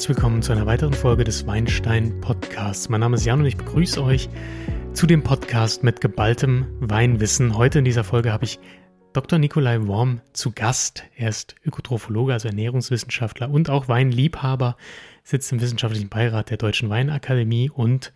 [0.00, 2.88] herzlich willkommen zu einer weiteren Folge des Weinstein Podcasts.
[2.88, 4.30] Mein Name ist Jan und ich begrüße euch
[4.94, 7.54] zu dem Podcast mit geballtem Weinwissen.
[7.54, 8.58] Heute in dieser Folge habe ich
[9.12, 9.38] Dr.
[9.38, 11.04] Nikolai Worm zu Gast.
[11.16, 14.78] Er ist Ökotrophologe, also Ernährungswissenschaftler und auch Weinliebhaber,
[15.22, 18.14] sitzt im wissenschaftlichen Beirat der Deutschen Weinakademie und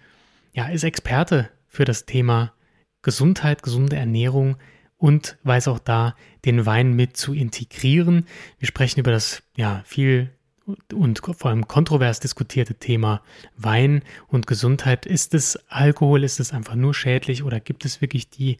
[0.54, 2.54] ja, ist Experte für das Thema
[3.02, 4.56] Gesundheit, gesunde Ernährung
[4.96, 8.24] und weiß auch da, den Wein mit zu integrieren.
[8.58, 10.30] Wir sprechen über das ja viel
[10.92, 13.22] und vor allem kontrovers diskutierte Thema
[13.56, 15.06] Wein und Gesundheit.
[15.06, 16.24] Ist es Alkohol?
[16.24, 18.56] Ist es einfach nur schädlich oder gibt es wirklich die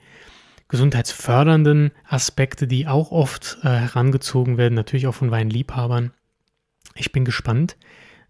[0.69, 6.13] gesundheitsfördernden Aspekte, die auch oft äh, herangezogen werden, natürlich auch von Weinliebhabern?
[6.95, 7.77] Ich bin gespannt,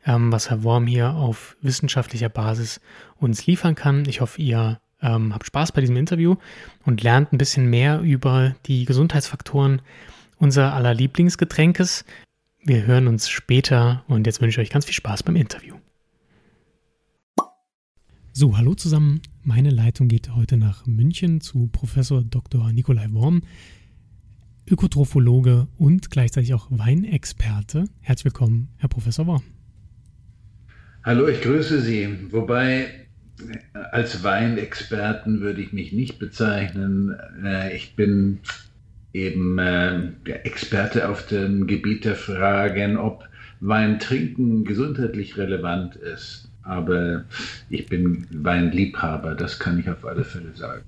[0.07, 2.81] ähm, was Herr Worm hier auf wissenschaftlicher Basis
[3.17, 4.05] uns liefern kann.
[4.09, 6.37] Ich hoffe, ihr ähm, habt Spaß bei diesem Interview
[6.85, 9.83] und lernt ein bisschen mehr über die Gesundheitsfaktoren
[10.39, 12.05] unser aller Lieblingsgetränkes.
[12.67, 15.75] Wir hören uns später und jetzt wünsche ich euch ganz viel Spaß beim Interview.
[18.33, 19.21] So, hallo zusammen.
[19.43, 22.73] Meine Leitung geht heute nach München zu Professor Dr.
[22.73, 23.43] Nikolai Worm,
[24.67, 27.85] Ökotrophologe und gleichzeitig auch Weinexperte.
[28.01, 29.43] Herzlich willkommen, Herr Professor Worm.
[31.05, 32.33] Hallo, ich grüße Sie.
[32.33, 32.89] Wobei
[33.93, 37.15] als Weinexperten würde ich mich nicht bezeichnen.
[37.45, 38.41] Äh, ich bin
[39.15, 43.27] eben äh, der Experte auf dem Gebiet der Fragen, ob
[43.61, 46.51] Wein trinken gesundheitlich relevant ist.
[46.63, 47.25] Aber
[47.71, 50.83] ich bin Weinliebhaber, das kann ich auf alle Fälle sagen.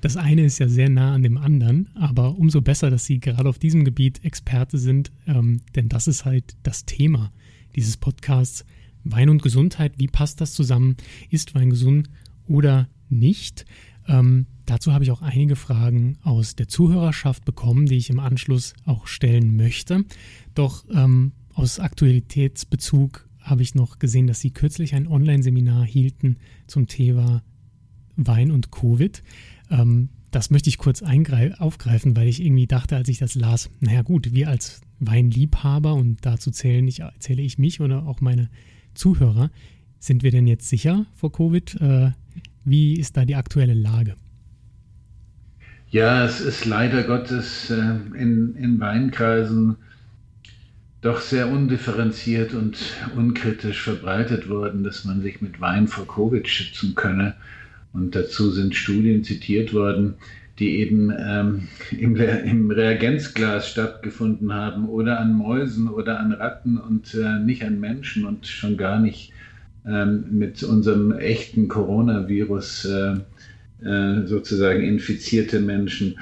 [0.00, 3.48] Das eine ist ja sehr nah an dem anderen, aber umso besser, dass Sie gerade
[3.48, 7.32] auf diesem Gebiet Experte sind, ähm, denn das ist halt das Thema
[7.74, 8.64] dieses Podcasts.
[9.04, 10.96] Wein und Gesundheit, wie passt das zusammen?
[11.30, 12.10] Ist Wein gesund
[12.46, 13.64] oder nicht?
[14.08, 18.74] Ähm, dazu habe ich auch einige Fragen aus der Zuhörerschaft bekommen, die ich im Anschluss
[18.84, 20.04] auch stellen möchte.
[20.54, 26.36] Doch ähm, aus Aktualitätsbezug habe ich noch gesehen, dass Sie kürzlich ein Online-Seminar hielten
[26.68, 27.42] zum Thema
[28.16, 29.22] Wein und Covid.
[29.70, 34.02] Ähm, das möchte ich kurz aufgreifen, weil ich irgendwie dachte, als ich das las, naja
[34.02, 38.48] gut, wir als Weinliebhaber und dazu zähle ich, zähle ich mich oder auch meine
[38.94, 39.50] Zuhörer,
[39.98, 41.74] sind wir denn jetzt sicher vor Covid?
[41.80, 42.12] Äh,
[42.64, 44.14] wie ist da die aktuelle Lage?
[45.92, 49.76] Ja, es ist leider Gottes äh, in, in Weinkreisen
[51.00, 52.78] doch sehr undifferenziert und
[53.16, 57.34] unkritisch verbreitet worden, dass man sich mit Wein vor Covid schützen könne.
[57.92, 60.14] Und dazu sind Studien zitiert worden,
[60.60, 67.14] die eben ähm, im, im, Reagenzglas stattgefunden haben oder an Mäusen oder an Ratten und
[67.14, 69.32] äh, nicht an Menschen und schon gar nicht
[69.84, 73.14] ähm, mit unserem echten Coronavirus äh,
[73.84, 76.18] äh, sozusagen infizierte Menschen.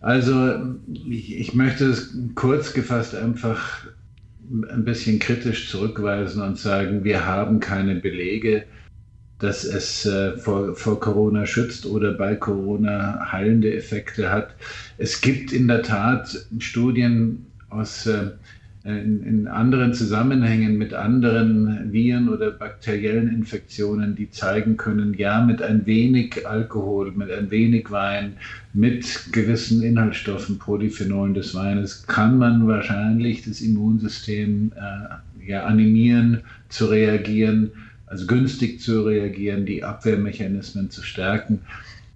[0.00, 0.76] Also
[1.08, 3.86] ich, ich möchte es kurz gefasst einfach
[4.70, 8.64] ein bisschen kritisch zurückweisen und sagen, wir haben keine Belege,
[9.38, 14.54] dass es äh, vor, vor Corona schützt oder bei Corona heilende Effekte hat.
[14.98, 18.30] Es gibt in der Tat Studien aus äh,
[18.84, 25.62] in, in, anderen Zusammenhängen mit anderen Viren oder bakteriellen Infektionen, die zeigen können, ja, mit
[25.62, 28.34] ein wenig Alkohol, mit ein wenig Wein,
[28.74, 36.86] mit gewissen Inhaltsstoffen, Polyphenolen des Weines, kann man wahrscheinlich das Immunsystem äh, ja, animieren zu
[36.86, 37.70] reagieren
[38.06, 41.62] also günstig zu reagieren, die Abwehrmechanismen zu stärken.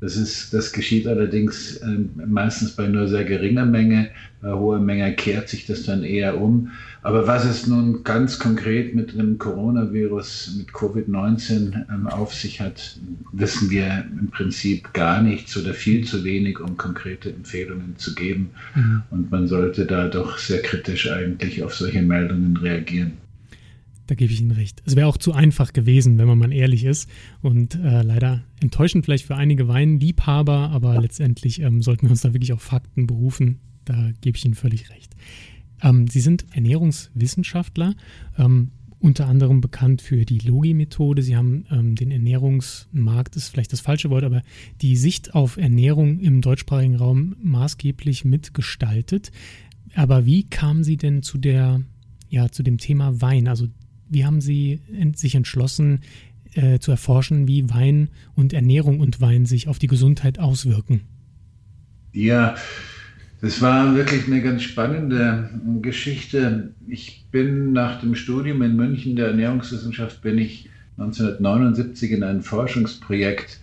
[0.01, 4.11] Das, ist, das geschieht allerdings äh, meistens bei nur sehr geringer Menge.
[4.41, 6.71] Bei hoher Menge kehrt sich das dann eher um.
[7.03, 12.99] Aber was es nun ganz konkret mit dem Coronavirus, mit Covid-19 ähm, auf sich hat,
[13.33, 18.51] wissen wir im Prinzip gar nichts oder viel zu wenig, um konkrete Empfehlungen zu geben.
[18.77, 19.03] Mhm.
[19.11, 23.13] Und man sollte da doch sehr kritisch eigentlich auf solche Meldungen reagieren.
[24.09, 24.83] Da gebe ich Ihnen recht.
[24.87, 27.11] Es wäre auch zu einfach gewesen, wenn man mal ehrlich ist.
[27.43, 32.33] Und äh, leider enttäuschend vielleicht für einige Weinliebhaber, aber letztendlich ähm, sollten wir uns da
[32.33, 33.61] wirklich auf Fakten berufen.
[33.85, 35.15] Da gebe ich Ihnen völlig recht.
[35.83, 37.95] Ähm, Sie sind Ernährungswissenschaftler,
[38.39, 41.21] ähm, unter anderem bekannt für die Logi-Methode.
[41.21, 44.43] Sie haben ähm, den Ernährungsmarkt, ist vielleicht das falsche Wort, aber
[44.81, 49.33] die Sicht auf Ernährung im deutschsprachigen Raum maßgeblich mitgestaltet.
[49.95, 51.83] Aber wie kamen Sie denn zu der
[52.31, 53.49] ja, zu dem Thema Wein.
[53.49, 53.69] Also
[54.09, 54.81] wie haben Sie
[55.15, 56.01] sich entschlossen
[56.55, 61.03] äh, zu erforschen, wie Wein und Ernährung und Wein sich auf die Gesundheit auswirken?
[62.13, 62.57] Ja,
[63.41, 65.51] das war wirklich eine ganz spannende
[65.81, 66.73] Geschichte.
[66.89, 73.61] Ich bin nach dem Studium in München der Ernährungswissenschaft bin ich 1979 in ein Forschungsprojekt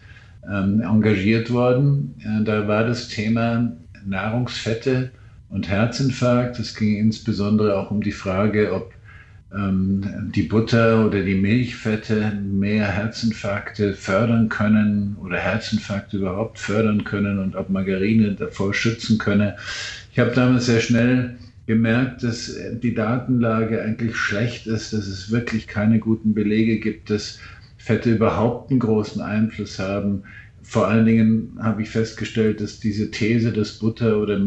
[0.50, 2.16] ähm, engagiert worden.
[2.20, 3.76] Äh, da war das Thema
[4.06, 5.12] Nahrungsfette
[5.50, 6.60] und Herzinfarkt.
[6.60, 8.94] Es ging insbesondere auch um die Frage, ob
[9.58, 17.56] die Butter oder die Milchfette mehr Herzinfarkte fördern können oder Herzinfarkte überhaupt fördern können und
[17.56, 19.56] ob Margarine davor schützen könne.
[20.12, 21.38] Ich habe damals sehr schnell
[21.68, 22.54] gemerkt, dass
[22.84, 27.40] die Datenlage eigentlich schlecht ist, dass es wirklich keine guten Belege gibt, dass
[27.78, 30.24] Fette überhaupt einen großen Einfluss haben.
[30.68, 34.40] Vor allen Dingen habe ich festgestellt, dass diese These, dass Butter oder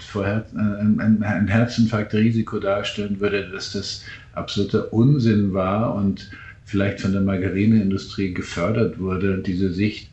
[0.00, 4.04] vor Her äh, ein Herzinfarktrisiko darstellen würde, dass das
[4.34, 6.30] absoluter Unsinn war und
[6.64, 10.10] vielleicht von der Margarineindustrie gefördert wurde, diese Sicht.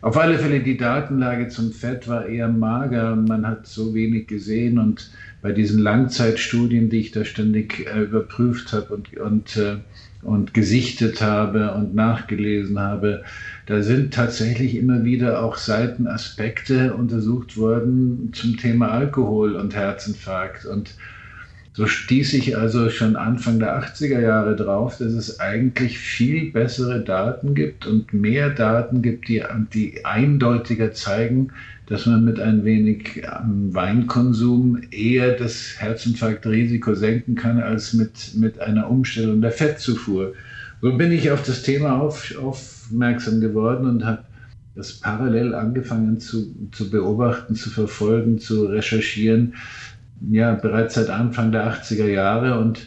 [0.00, 3.16] Auf alle Fälle, die Datenlage zum Fett war eher mager.
[3.16, 5.10] Man hat so wenig gesehen und
[5.42, 9.76] bei diesen Langzeitstudien, die ich da ständig äh, überprüft habe und, und, äh,
[10.22, 13.24] und gesichtet habe und nachgelesen habe,
[13.66, 20.66] da sind tatsächlich immer wieder auch Seitenaspekte untersucht worden zum Thema Alkohol und Herzinfarkt.
[20.66, 20.94] Und
[21.72, 27.00] so stieß ich also schon Anfang der 80er Jahre drauf, dass es eigentlich viel bessere
[27.00, 29.42] Daten gibt und mehr Daten gibt, die,
[29.74, 31.52] die eindeutiger zeigen,
[31.86, 38.60] dass man mit ein wenig ähm, Weinkonsum eher das Herzinfarktrisiko senken kann als mit, mit
[38.60, 40.34] einer Umstellung der Fettzufuhr.
[40.86, 44.22] So bin ich auf das Thema auf, aufmerksam geworden und habe
[44.76, 49.54] das parallel angefangen zu, zu beobachten, zu verfolgen, zu recherchieren
[50.30, 52.86] ja, bereits seit Anfang der 80er Jahre und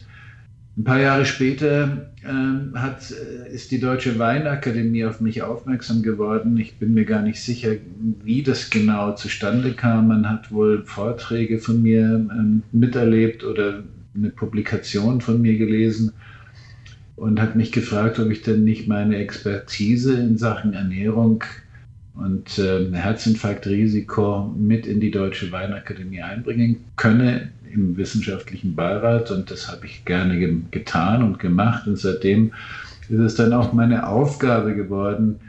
[0.77, 6.57] ein paar Jahre später äh, hat, äh, ist die Deutsche Weinakademie auf mich aufmerksam geworden.
[6.57, 7.71] Ich bin mir gar nicht sicher,
[8.23, 10.07] wie das genau zustande kam.
[10.07, 13.83] Man hat wohl Vorträge von mir ähm, miterlebt oder
[14.15, 16.13] eine Publikation von mir gelesen
[17.19, 21.43] und hat mich gefragt, ob ich denn nicht meine Expertise in Sachen Ernährung
[22.15, 29.31] und äh, Herzinfarktrisiko mit in die Deutsche Weinakademie einbringen könne im wissenschaftlichen Beirat.
[29.31, 31.87] Und das habe ich gerne ge getan und gemacht.
[31.87, 32.51] Und seitdem
[33.09, 35.39] ist es dann auch meine Aufgabe geworden,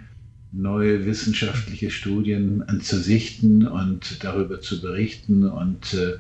[0.53, 6.15] neue wissenschaftliche Studien zu sichten und darüber zu berichten und äh,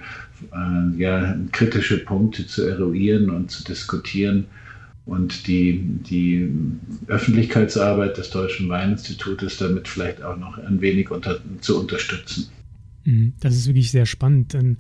[0.55, 4.47] äh, ja, kritische Punkte zu eruieren und zu diskutieren
[5.07, 6.49] und die, die
[7.07, 12.49] Öffentlichkeitsarbeit des Deutschen Weininstitutes damit vielleicht auch noch ein wenig unter, zu unterstützen.
[13.05, 13.33] Mhm.
[13.41, 14.77] Das ist wirklich sehr spannend, denn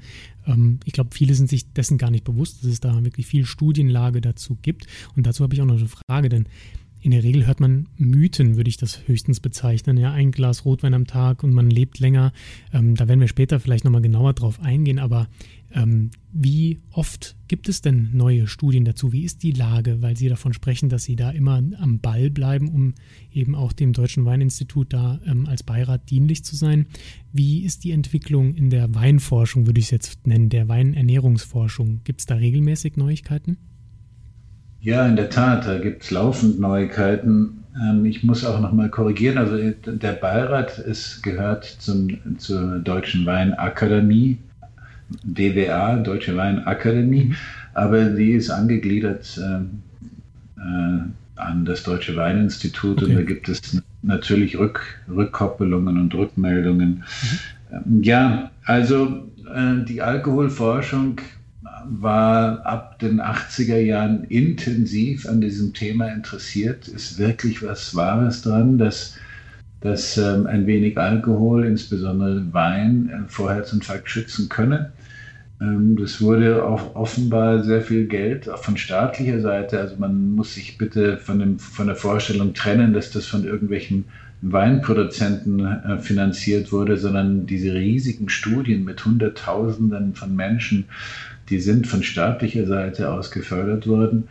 [0.46, 3.46] ähm, ich glaube, viele sind sich dessen gar nicht bewusst, dass es da wirklich viel
[3.46, 4.86] Studienlage dazu gibt.
[5.16, 6.46] Und dazu habe ich auch noch eine Frage, denn
[7.02, 9.96] in der Regel hört man Mythen, würde ich das höchstens bezeichnen.
[9.96, 12.32] Ja, ein Glas Rotwein am Tag und man lebt länger.
[12.74, 14.98] Ähm, da werden wir später vielleicht nochmal genauer drauf eingehen.
[14.98, 15.26] Aber
[15.72, 19.12] ähm, wie oft gibt es denn neue Studien dazu?
[19.12, 20.02] Wie ist die Lage?
[20.02, 22.94] Weil Sie davon sprechen, dass Sie da immer am Ball bleiben, um
[23.32, 26.86] eben auch dem Deutschen Weininstitut da ähm, als Beirat dienlich zu sein.
[27.32, 32.00] Wie ist die Entwicklung in der Weinforschung, würde ich es jetzt nennen, der Weinernährungsforschung?
[32.04, 33.56] Gibt es da regelmäßig Neuigkeiten?
[34.80, 37.64] Ja, in der Tat, da gibt es laufend Neuigkeiten.
[37.80, 44.38] Ähm, ich muss auch nochmal korrigieren, also der Beirat ist, gehört zum, zur Deutschen Weinakademie,
[45.24, 47.34] DWA, Deutsche Weinakademie,
[47.74, 51.00] aber die ist angegliedert äh, äh,
[51.36, 53.10] an das Deutsche Weininstitut okay.
[53.10, 57.04] und da gibt es natürlich Rück, Rückkoppelungen und Rückmeldungen.
[57.70, 58.02] Mhm.
[58.02, 61.20] Ja, also äh, die Alkoholforschung
[61.86, 66.88] war ab den 80er Jahren intensiv an diesem Thema interessiert.
[66.88, 69.16] Ist wirklich was Wahres dran, dass,
[69.80, 74.92] dass ähm, ein wenig Alkohol, insbesondere Wein, äh, vor Herzinfarkt schützen könne.
[75.60, 79.80] Ähm, das wurde auch offenbar sehr viel Geld, auch von staatlicher Seite.
[79.80, 84.04] Also man muss sich bitte von, dem, von der Vorstellung trennen, dass das von irgendwelchen
[84.42, 90.86] Weinproduzenten äh, finanziert wurde, sondern diese riesigen Studien mit Hunderttausenden von Menschen
[91.50, 94.28] die sind von staatlicher Seite aus gefördert worden.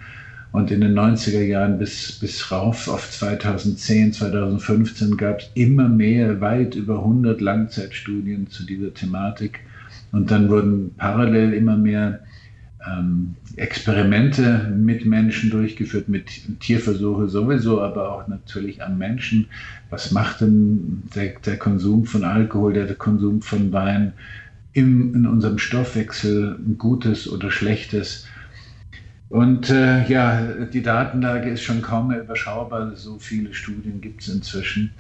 [0.52, 6.42] Und in den 90er Jahren bis, bis rauf auf 2010, 2015 gab es immer mehr,
[6.42, 9.60] weit über 100 Langzeitstudien zu dieser Thematik.
[10.12, 12.22] Und dann wurden parallel immer mehr
[12.88, 19.48] ähm, Experimente mit Menschen durchgeführt, mit Tierversuche sowieso, aber auch natürlich am Menschen.
[19.90, 24.14] Was macht denn der, der Konsum von Alkohol, der, Konsum von Wein?
[24.74, 28.26] im, in unserem Stoffwechsel Gutes oder Schlechtes.
[29.30, 30.42] Und äh, ja,
[30.74, 32.96] die Datenlage ist schon kaum mehr überschaubar.
[32.96, 34.92] So viele Studien gibt es inzwischen.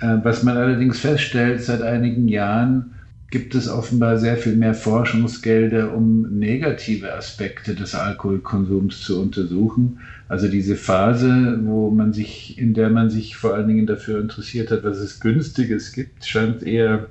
[0.00, 2.94] Äh, was man allerdings feststellt, seit einigen Jahren
[3.34, 9.98] gibt es offenbar sehr viel mehr Forschungsgelder, um negative Aspekte des Alkoholkonsums zu untersuchen.
[10.28, 14.70] Also diese Phase, wo man sich, in der man sich vor allen Dingen dafür interessiert
[14.70, 17.08] hat, was es Günstiges gibt, scheint eher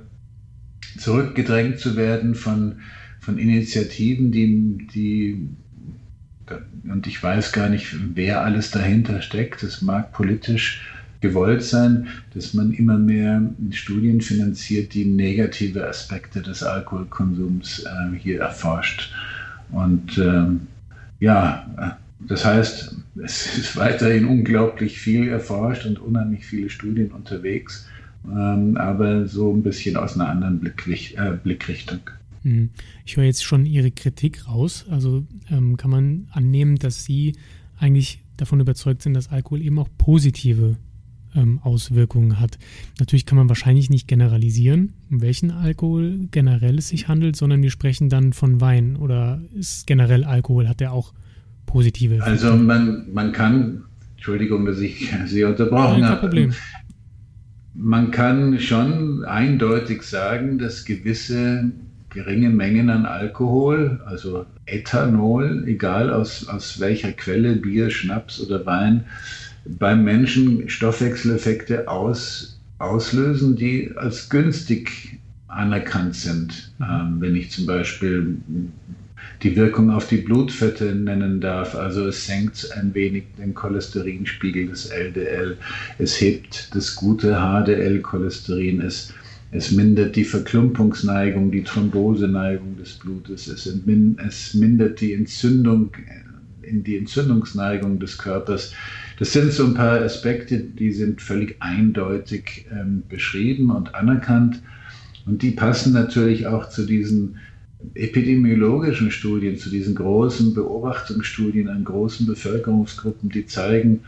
[0.96, 2.76] zurückgedrängt zu werden von,
[3.20, 5.48] von Initiativen, die, die
[6.90, 9.62] und ich weiß gar nicht, wer alles dahinter steckt.
[9.62, 10.80] Es mag politisch
[11.24, 13.40] gewollt sein, dass man immer mehr
[13.70, 19.10] Studien finanziert, die negative Aspekte des Alkoholkonsums äh, hier erforscht.
[19.72, 20.66] Und ähm,
[21.20, 27.88] ja, das heißt, es ist weiterhin unglaublich viel erforscht und unheimlich viele Studien unterwegs,
[28.26, 32.00] ähm, aber so ein bisschen aus einer anderen Blickricht äh, Blickrichtung.
[32.42, 32.68] Hm.
[33.06, 34.84] Ich höre jetzt schon Ihre Kritik raus.
[34.90, 37.32] Also ähm, kann man annehmen, dass Sie
[37.78, 40.76] eigentlich davon überzeugt sind, dass Alkohol eben auch positive
[41.34, 42.58] ähm, Auswirkungen hat.
[42.98, 47.70] Natürlich kann man wahrscheinlich nicht generalisieren, um welchen Alkohol generell es sich handelt, sondern wir
[47.70, 51.12] sprechen dann von Wein oder ist generell Alkohol, hat der auch
[51.66, 52.30] positive Effekte?
[52.30, 53.84] Also man, man kann,
[54.16, 56.20] Entschuldigung, dass ich Sie unterbrochen Nein, habe.
[56.20, 56.52] Problem.
[57.74, 61.72] Man kann schon eindeutig sagen, dass gewisse
[62.10, 69.04] geringe Mengen an Alkohol, also Ethanol, egal aus, aus welcher Quelle, Bier, Schnaps oder Wein,
[69.64, 75.18] beim Menschen Stoffwechseleffekte aus, auslösen, die als günstig
[75.48, 76.72] anerkannt sind.
[76.80, 78.36] Ähm, wenn ich zum Beispiel
[79.42, 81.74] die Wirkung auf die Blutfette nennen darf.
[81.74, 85.56] Also es senkt ein wenig den Cholesterinspiegel des LDL,
[85.98, 89.12] es hebt das gute HDL-Cholesterin, es,
[89.50, 95.92] es mindert die Verklumpungsneigung, die Thromboseneigung des Blutes, es, es mindert die Entzündung,
[96.62, 98.72] die Entzündungsneigung des Körpers.
[99.18, 104.60] Das sind so ein paar Aspekte, die sind völlig eindeutig ähm, beschrieben und anerkannt.
[105.26, 107.36] Und die passen natürlich auch zu diesen
[107.94, 114.00] epidemiologischen Studien, zu diesen großen Beobachtungsstudien an großen Bevölkerungsgruppen, die zeigen,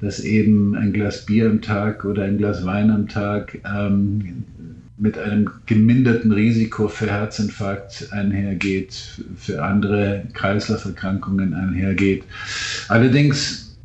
[0.00, 4.44] dass eben ein Glas Bier am Tag oder ein Glas Wein am Tag ähm,
[4.96, 12.24] mit einem geminderten Risiko für Herzinfarkt einhergeht, für andere Kreislauferkrankungen einhergeht.
[12.88, 13.76] Allerdings,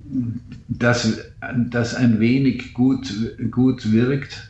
[0.69, 1.19] dass
[1.71, 3.11] das ein wenig gut,
[3.49, 4.49] gut wirkt,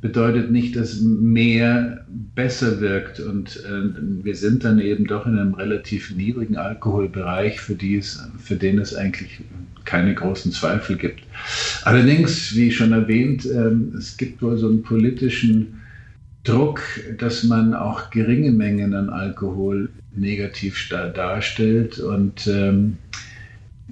[0.00, 3.20] bedeutet nicht, dass mehr besser wirkt.
[3.20, 8.20] Und äh, wir sind dann eben doch in einem relativ niedrigen Alkoholbereich, für, die es,
[8.38, 9.40] für den es eigentlich
[9.84, 11.22] keine großen Zweifel gibt.
[11.84, 15.80] Allerdings, wie schon erwähnt, äh, es gibt wohl so einen politischen
[16.44, 16.80] Druck,
[17.18, 21.98] dass man auch geringe Mengen an Alkohol negativ darstellt.
[21.98, 22.96] Und ähm,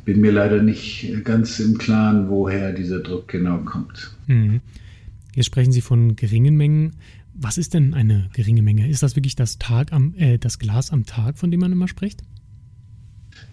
[0.09, 4.11] bin mir leider nicht ganz im Klaren, woher dieser Druck genau kommt.
[4.27, 4.63] Mhm.
[5.35, 6.97] Jetzt sprechen Sie von geringen Mengen.
[7.35, 8.89] Was ist denn eine geringe Menge?
[8.89, 11.89] Ist das wirklich das, Tag am, äh, das Glas am Tag, von dem man immer
[11.89, 12.23] spricht?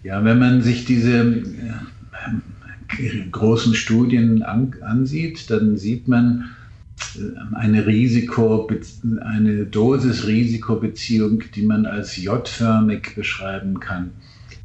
[0.02, 1.42] Ja, wenn man sich diese äh,
[3.30, 6.48] großen Studien an, ansieht, dann sieht man
[7.16, 7.18] äh,
[7.54, 8.66] eine Risiko,
[9.20, 14.12] eine Dosis-Risiko-Beziehung, die man als J-förmig beschreiben kann.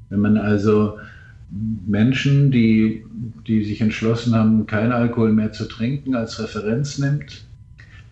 [0.09, 0.97] Wenn man also
[1.51, 3.03] Menschen, die,
[3.45, 7.43] die sich entschlossen haben, keinen Alkohol mehr zu trinken, als Referenz nimmt.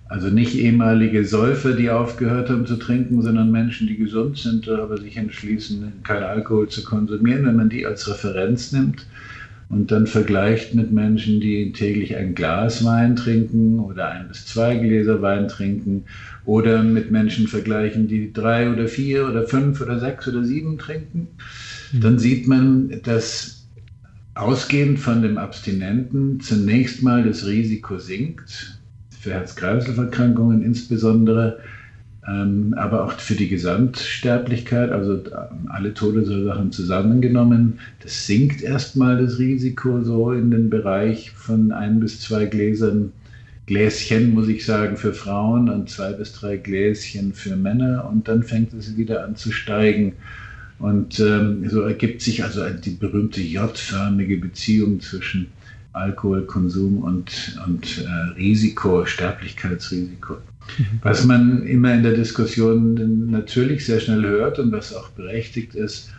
[0.09, 4.97] Also nicht ehemalige Säufer, die aufgehört haben zu trinken, sondern Menschen, die gesund sind, aber
[4.97, 7.45] sich entschließen, keinen Alkohol zu konsumieren.
[7.45, 9.05] Wenn man die als Referenz nimmt
[9.69, 14.75] und dann vergleicht mit Menschen, die täglich ein Glas Wein trinken oder ein bis zwei
[14.75, 16.05] Gläser Wein trinken
[16.43, 21.27] oder mit Menschen vergleichen, die drei oder vier oder fünf oder sechs oder sieben trinken,
[21.93, 23.67] dann sieht man, dass
[24.35, 28.79] ausgehend von dem Abstinenten zunächst mal das Risiko sinkt,
[29.19, 31.59] für Herz-Kreislauf-Erkrankungen insbesondere,
[32.25, 35.21] ähm, aber auch für die Gesamtsterblichkeit, also
[35.67, 37.79] alle Todesursachen zusammengenommen.
[38.01, 43.11] Das sinkt erstmal das Risiko so in den Bereich von ein bis zwei Gläsern.
[43.65, 48.41] Gläschen, muss ich sagen, für Frauen und zwei bis drei Gläschen für Männer und dann
[48.41, 50.13] fängt es wieder an zu steigen.
[50.79, 55.47] Und ähm, so ergibt sich also die berühmte J-förmige Beziehung zwischen
[55.93, 60.35] Alkoholkonsum und, und äh, Risiko, Sterblichkeitsrisiko.
[60.35, 60.85] Mhm.
[61.01, 66.11] Was man immer in der Diskussion natürlich sehr schnell hört und was auch berechtigt ist,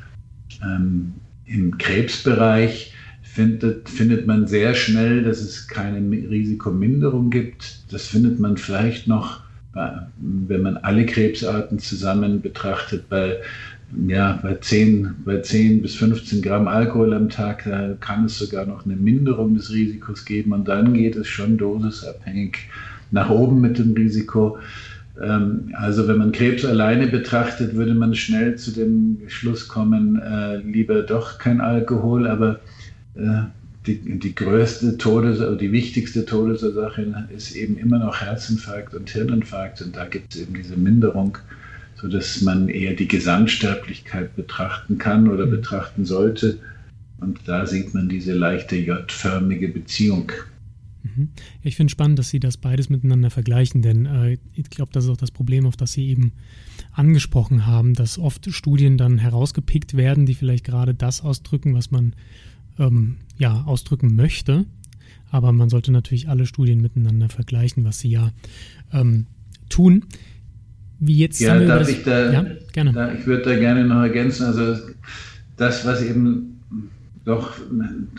[0.62, 1.14] ähm,
[1.46, 7.84] im Krebsbereich findet, findet man sehr schnell, dass es keine Risikominderung gibt.
[7.92, 9.40] Das findet man vielleicht noch,
[9.72, 13.38] wenn man alle Krebsarten zusammen betrachtet, bei
[14.06, 18.66] ja, bei 10, bei 10 bis 15 Gramm Alkohol am Tag, da kann es sogar
[18.66, 20.52] noch eine Minderung des Risikos geben.
[20.52, 22.68] Und dann geht es schon dosisabhängig
[23.10, 24.58] nach oben mit dem Risiko.
[25.20, 30.58] Ähm, also wenn man Krebs alleine betrachtet, würde man schnell zu dem Schluss kommen, äh,
[30.58, 32.60] lieber doch kein Alkohol, aber
[33.16, 33.42] äh,
[33.86, 39.82] die, die größte Todes- oder die wichtigste Todesursache ist eben immer noch Herzinfarkt und Hirninfarkt.
[39.82, 41.38] Und da gibt es eben diese Minderung
[42.00, 45.50] sodass man eher die Gesamtsterblichkeit betrachten kann oder mhm.
[45.50, 46.58] betrachten sollte.
[47.18, 50.32] Und da sieht man diese leichte J-förmige Beziehung.
[51.02, 51.28] Mhm.
[51.62, 55.10] Ich finde spannend, dass Sie das beides miteinander vergleichen, denn äh, ich glaube, das ist
[55.10, 56.32] auch das Problem, auf das Sie eben
[56.92, 62.14] angesprochen haben, dass oft Studien dann herausgepickt werden, die vielleicht gerade das ausdrücken, was man
[62.78, 64.66] ähm, ja ausdrücken möchte.
[65.30, 68.32] Aber man sollte natürlich alle Studien miteinander vergleichen, was sie ja
[68.92, 69.26] ähm,
[69.68, 70.04] tun.
[71.00, 72.92] Wie jetzt ja, darf ich da, ja, gerne.
[72.92, 74.76] Da, ich würde da gerne noch ergänzen, also
[75.56, 76.60] das, was eben
[77.24, 77.54] doch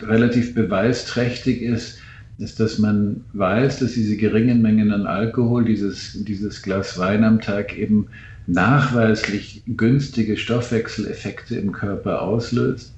[0.00, 1.98] relativ beweisträchtig ist,
[2.38, 7.40] ist, dass man weiß, dass diese geringen Mengen an Alkohol, dieses, dieses Glas Wein am
[7.40, 8.08] Tag eben
[8.46, 12.94] nachweislich günstige Stoffwechseleffekte im Körper auslöst.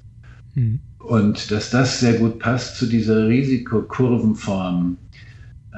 [0.54, 0.80] Mhm.
[0.98, 4.96] Und dass das sehr gut passt zu dieser Risikokurvenform.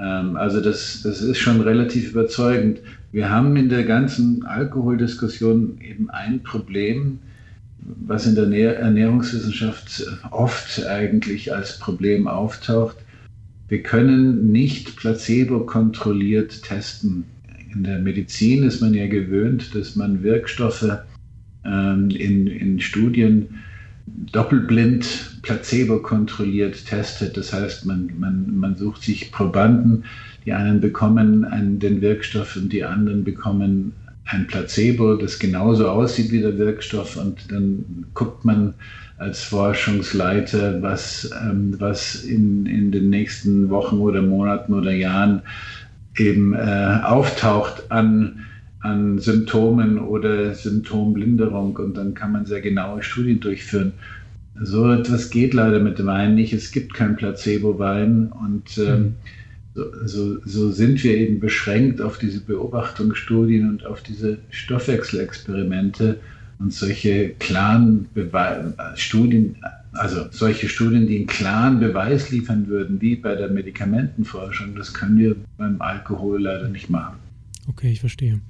[0.00, 2.78] Ähm, also das, das ist schon relativ überzeugend.
[3.16, 7.18] Wir haben in der ganzen Alkoholdiskussion eben ein Problem,
[7.78, 12.98] was in der Ernährungswissenschaft oft eigentlich als Problem auftaucht.
[13.68, 17.24] Wir können nicht placebo-kontrolliert testen.
[17.72, 20.98] In der Medizin ist man ja gewöhnt, dass man Wirkstoffe
[21.64, 23.48] ähm, in, in Studien
[24.30, 27.38] doppelblind placebo kontrolliert testet.
[27.38, 30.04] Das heißt, man, man, man sucht sich Probanden,
[30.46, 33.92] die einen bekommen einen, den Wirkstoff und die anderen bekommen
[34.24, 38.74] ein Placebo, das genauso aussieht wie der Wirkstoff und dann guckt man
[39.18, 45.42] als Forschungsleiter, was, ähm, was in, in den nächsten Wochen oder Monaten oder Jahren
[46.16, 48.46] eben äh, auftaucht an
[48.86, 53.92] an Symptomen oder Symptomlinderung und dann kann man sehr genaue Studien durchführen.
[54.60, 56.52] So etwas geht leider mit Wein nicht.
[56.52, 59.16] Es gibt kein Placebo-Wein und ähm,
[59.76, 66.18] so, so, so, sind wir eben beschränkt auf diese Beobachtungsstudien und auf diese Stoffwechselexperimente
[66.58, 69.56] und solche klaren Bewe Studien,
[69.92, 75.18] also solche Studien, die einen klaren Beweis liefern würden, wie bei der Medikamentenforschung, das können
[75.18, 77.16] wir beim Alkohol leider nicht machen.
[77.68, 78.40] Okay, ich verstehe.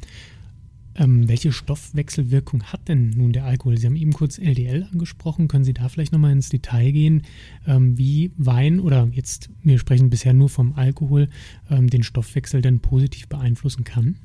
[0.99, 3.77] Ähm, welche Stoffwechselwirkung hat denn nun der Alkohol?
[3.77, 5.49] Sie haben eben kurz LDL angesprochen.
[5.49, 7.23] Können Sie da vielleicht nochmal ins Detail gehen,
[7.67, 11.29] ähm, wie Wein oder jetzt, wir sprechen bisher nur vom Alkohol,
[11.71, 14.17] ähm, den Stoffwechsel denn positiv beeinflussen kann?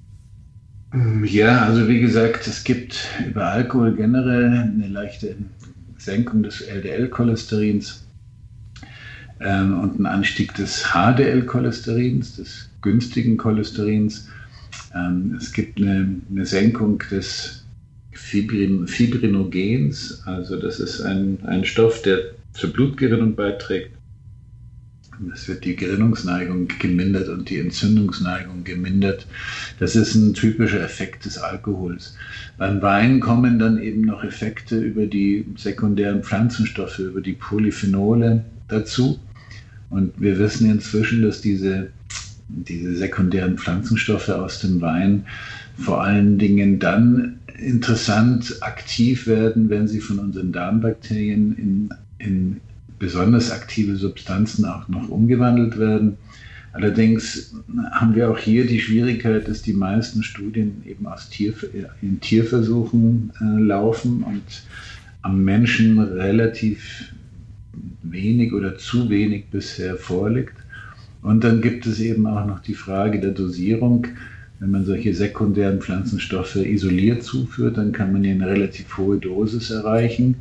[1.24, 5.36] Ja, also wie gesagt, es gibt über Alkohol generell eine leichte
[5.98, 8.06] Senkung des LDL-Cholesterins
[9.40, 14.28] ähm, und einen Anstieg des HDL-Cholesterins, des günstigen Cholesterins.
[14.94, 17.66] Ähm, es gibt eine, eine, Senkung des
[18.12, 22.20] Fibrin, Fibrinogens, also das ist ein, ein Stoff, der
[22.54, 23.92] zur Blutgerinnung beiträgt.
[25.34, 29.28] Es wird die Gerinnungsneigung gemindert und die Entzündungsneigung gemindert.
[29.80, 32.16] Das ist ein typischer Effekt des Alkohols.
[32.58, 39.20] Beim Wein kommen dann eben noch Effekte über die sekundären Pflanzenstoffe, über die Polyphenole dazu.
[39.92, 41.90] Und wir wissen inzwischen, dass diese
[42.68, 45.26] diese sekundären Pflanzenstoffe aus dem Wein
[45.78, 52.62] vor allen Dingen dann interessant aktiv werden, wenn sie von unseren Darmbakterien in, in
[53.00, 56.18] besonders aktive Substanzen auch noch umgewandelt werden.
[56.74, 57.54] Allerdings
[57.92, 61.54] haben wir auch hier die Schwierigkeit, dass die meisten Studien eben aus Tier,
[62.02, 64.64] in Tierversuchen äh, laufen und
[65.22, 67.14] am Menschen relativ
[68.04, 70.61] wenig oder zu wenig bisher vorliegt.
[71.22, 74.08] Und dann gibt es eben auch noch die Frage der Dosierung.
[74.60, 79.72] Wenn man solche sekundären Pflanzenstoffe isoliert zuführt, dann kann man ja eine relativ hohe Dosis
[79.72, 80.36] erreichen.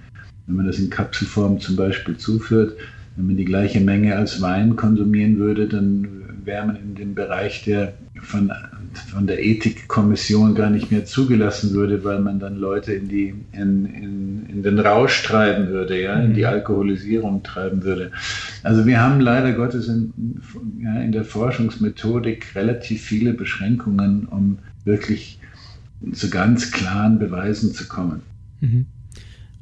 [0.46, 2.76] Wenn man das in Kapselform zum Beispiel zuführt,
[3.16, 6.06] wenn man die gleiche Menge als Wein konsumieren würde, dann
[6.44, 8.50] wäre man in dem Bereich, der von,
[8.92, 13.86] von der Ethikkommission gar nicht mehr zugelassen würde, weil man dann Leute in, die, in,
[13.86, 16.46] in, in den Rausch treiben würde, ja, in die mhm.
[16.48, 18.10] Alkoholisierung treiben würde.
[18.62, 20.12] Also wir haben leider Gottes in,
[20.82, 25.38] ja, in der Forschungsmethodik relativ viele Beschränkungen, um wirklich
[26.12, 28.22] zu ganz klaren Beweisen zu kommen.
[28.60, 28.86] Mhm.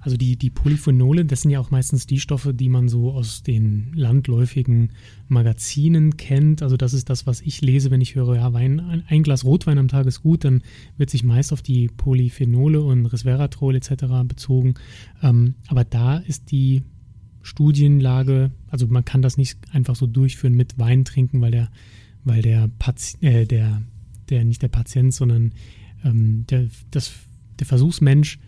[0.01, 3.43] Also die, die Polyphenole, das sind ja auch meistens die Stoffe, die man so aus
[3.43, 4.93] den landläufigen
[5.27, 6.63] Magazinen kennt.
[6.63, 9.79] Also das ist das, was ich lese, wenn ich höre, ja, Wein, ein Glas Rotwein
[9.79, 10.63] am Tag ist gut, dann
[10.97, 14.05] wird sich meist auf die Polyphenole und Resveratrol etc.
[14.25, 14.75] bezogen.
[15.23, 16.83] Ähm, aber da ist die
[17.43, 21.71] Studienlage, also man kann das nicht einfach so durchführen mit Wein trinken, weil der,
[22.25, 23.83] weil der Patient, äh, der,
[24.29, 25.53] der, nicht der Patient, sondern
[26.05, 27.13] ähm, der, das,
[27.59, 28.39] der Versuchsmensch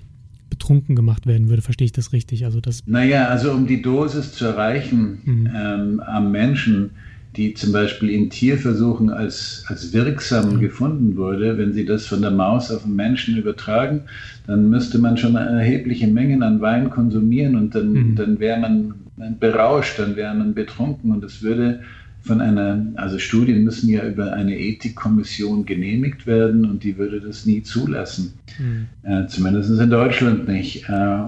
[0.61, 1.63] betrunken gemacht werden würde.
[1.63, 2.45] Verstehe ich das richtig?
[2.45, 5.51] Also das naja, also um die Dosis zu erreichen mhm.
[5.57, 6.91] ähm, am Menschen,
[7.37, 10.61] die zum Beispiel in Tierversuchen als, als wirksam mhm.
[10.61, 14.03] gefunden wurde, wenn Sie das von der Maus auf den Menschen übertragen,
[14.47, 18.17] dann müsste man schon erhebliche Mengen an Wein konsumieren und dann, mhm.
[18.17, 18.95] dann wäre man
[19.39, 21.81] berauscht, dann wäre man betrunken und es würde
[22.23, 27.47] von einer, also Studien müssen ja über eine Ethikkommission genehmigt werden und die würde das
[27.47, 28.35] nie zulassen.
[28.59, 28.87] Mhm.
[29.03, 30.89] Äh, zumindest in Deutschland nicht.
[30.89, 31.25] Äh,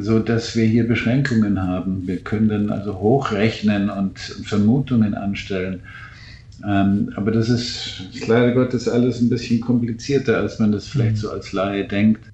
[0.00, 2.06] so dass wir hier Beschränkungen haben.
[2.06, 5.80] Wir können dann also hochrechnen und Vermutungen anstellen.
[6.66, 11.20] Ähm, aber das ist, leider Gottes alles ein bisschen komplizierter, als man das vielleicht mhm.
[11.20, 12.24] so als Laie denkt.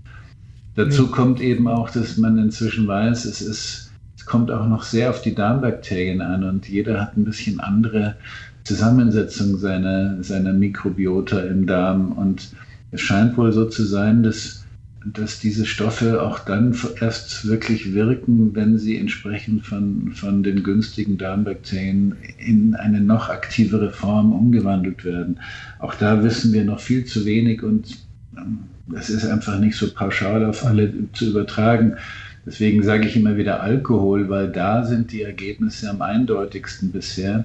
[0.77, 1.11] Dazu mhm.
[1.11, 3.89] kommt eben auch, dass man inzwischen weiß, es ist,
[4.31, 8.14] kommt auch noch sehr auf die Darmbakterien an und jeder hat ein bisschen andere
[8.62, 12.53] Zusammensetzung seiner, seiner Mikrobiota im Darm und
[12.93, 14.64] es scheint wohl so zu sein, dass
[15.05, 21.16] dass diese Stoffe auch dann erst wirklich wirken, wenn sie entsprechend von, von den günstigen
[21.16, 25.40] Darmbakterien in eine noch aktivere Form umgewandelt werden.
[25.79, 27.97] Auch da wissen wir noch viel zu wenig und
[28.37, 28.59] ähm,
[28.95, 31.97] es ist einfach nicht so pauschal auf alle zu übertragen.
[32.46, 37.44] Deswegen sage ich immer wieder Alkohol, weil da sind die Ergebnisse am eindeutigsten bisher.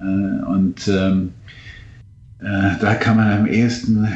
[0.00, 1.32] Äh, und ähm,
[2.40, 4.08] äh, da kann man am ehesten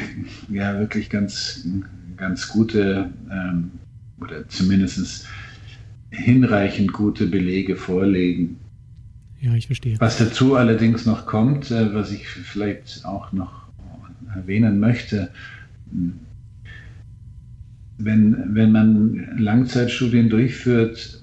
[0.49, 1.67] ja wirklich ganz
[2.15, 3.71] ganz gute ähm,
[4.21, 5.27] oder zumindest
[6.09, 8.59] hinreichend gute Belege vorlegen.
[9.41, 9.99] Ja, ich verstehe.
[9.99, 13.63] Was dazu allerdings noch kommt, äh, was ich vielleicht auch noch
[14.33, 15.29] erwähnen möchte,
[17.97, 21.21] wenn, wenn man Langzeitstudien durchführt,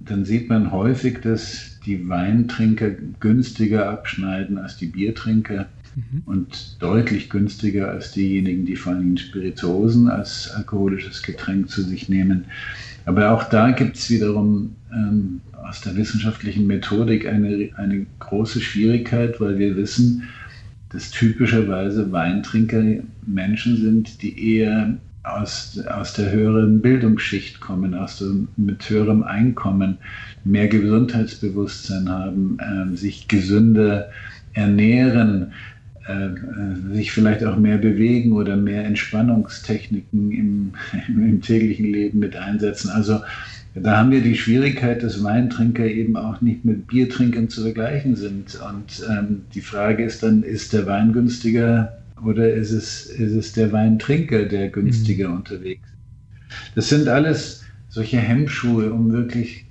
[0.00, 6.22] dann sieht man häufig, dass die Weintrinker günstiger abschneiden als die Biertrinker mhm.
[6.26, 12.44] und deutlich günstiger als diejenigen, die vor allem Spirituosen als alkoholisches Getränk zu sich nehmen.
[13.04, 19.40] Aber auch da gibt es wiederum ähm, aus der wissenschaftlichen Methodik eine, eine große Schwierigkeit,
[19.40, 20.24] weil wir wissen,
[20.90, 24.96] dass typischerweise Weintrinker Menschen sind, die eher
[25.28, 29.98] aus, aus der höheren Bildungsschicht kommen, aus dem, mit höherem Einkommen,
[30.44, 34.08] mehr Gesundheitsbewusstsein haben, äh, sich gesünder
[34.52, 35.52] ernähren,
[36.06, 40.72] äh, sich vielleicht auch mehr bewegen oder mehr Entspannungstechniken im,
[41.08, 42.90] im, täglichen Leben mit einsetzen.
[42.90, 43.20] Also
[43.74, 48.58] da haben wir die Schwierigkeit, dass Weintrinker eben auch nicht mit Biertrinkern zu vergleichen sind.
[48.68, 53.52] Und ähm, die Frage ist dann, ist der Wein günstiger oder ist es, ist es
[53.52, 55.36] der Weintrinker, der günstiger mhm.
[55.36, 56.76] unterwegs ist?
[56.76, 59.66] Das sind alles solche Hemmschuhe, um wirklich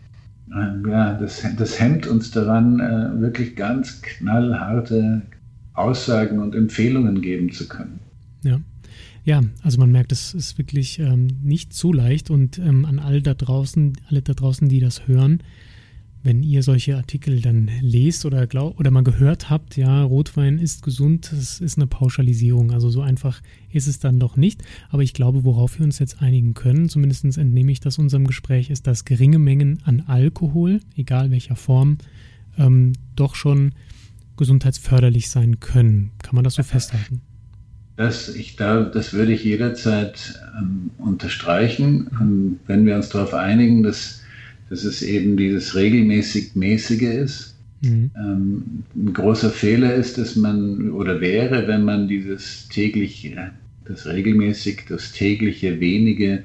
[0.52, 5.22] äh, ja, das, das hemmt uns daran, äh, wirklich ganz knallharte
[5.74, 8.00] Aussagen und Empfehlungen geben zu können.
[8.44, 8.60] Ja.
[9.24, 13.22] Ja, also man merkt, es ist wirklich ähm, nicht so leicht und ähm, an all
[13.22, 15.44] da draußen, alle da draußen, die das hören,
[16.24, 20.84] wenn ihr solche Artikel dann lest oder glaub, oder mal gehört habt, ja, Rotwein ist
[20.84, 22.72] gesund, das ist eine Pauschalisierung.
[22.72, 24.64] Also so einfach ist es dann doch nicht.
[24.90, 28.70] Aber ich glaube, worauf wir uns jetzt einigen können, zumindest entnehme ich das unserem Gespräch,
[28.70, 31.98] ist, dass geringe Mengen an Alkohol, egal welcher Form,
[32.58, 33.74] ähm, doch schon
[34.38, 36.12] gesundheitsförderlich sein können.
[36.22, 37.22] Kann man das so festhalten?
[37.96, 42.10] Das, ich, da, das würde ich jederzeit ähm, unterstreichen.
[42.22, 44.22] Ähm, wenn wir uns darauf einigen, dass,
[44.70, 47.56] dass es eben dieses regelmäßig Mäßige ist.
[47.82, 48.12] Mhm.
[48.18, 48.64] Ähm,
[48.96, 53.52] ein großer Fehler ist, dass man oder wäre, wenn man dieses tägliche,
[53.86, 56.44] das regelmäßig, das tägliche wenige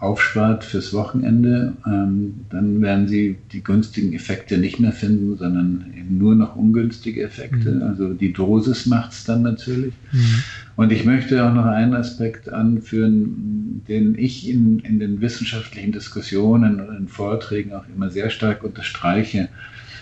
[0.00, 6.34] aufspart fürs Wochenende, ähm, dann werden Sie die günstigen Effekte nicht mehr finden, sondern nur
[6.34, 7.70] noch ungünstige Effekte.
[7.70, 7.82] Mhm.
[7.82, 9.92] Also die Dosis macht es dann natürlich.
[10.10, 10.42] Mhm.
[10.76, 16.80] Und ich möchte auch noch einen Aspekt anführen, den ich in, in den wissenschaftlichen Diskussionen
[16.80, 19.48] und in Vorträgen auch immer sehr stark unterstreiche.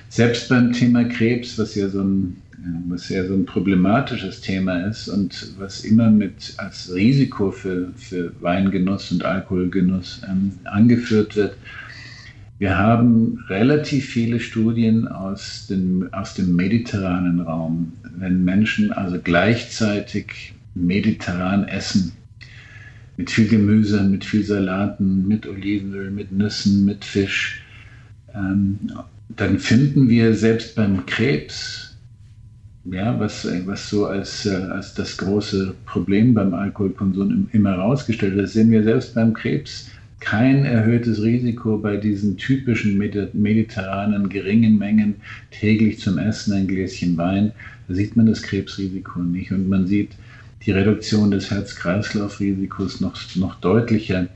[0.09, 2.37] Selbst beim Thema Krebs, was ja so ein
[2.89, 8.33] was ja so ein problematisches Thema ist und was immer mit als Risiko für, für
[8.41, 11.57] Weingenuss und Alkoholgenuss ähm, angeführt wird.
[12.59, 17.93] Wir haben relativ viele Studien aus dem, aus dem mediterranen Raum.
[18.17, 22.13] Wenn Menschen also gleichzeitig mediterran essen,
[23.17, 27.63] mit viel Gemüse, mit viel Salaten, mit Olivenöl, mit Nüssen, mit Fisch,
[28.35, 28.79] ähm,
[29.37, 31.88] dann finden wir selbst beim Krebs
[32.91, 38.49] ja, was, was so als, äh, als das große Problem beim Alkoholkonsum immer herausgestellt wird,
[38.49, 45.17] sehen wir selbst beim Krebs kein erhöhtes Risiko bei diesen typischen mediterranen geringen Mengen
[45.51, 47.53] täglich zum Essen ein Gläschen Wein.
[47.87, 50.11] Da sieht man das Krebsrisiko nicht und man sieht
[50.67, 54.27] die Reduktion des Herz-Kreislauf-Risikos noch, noch deutlicher.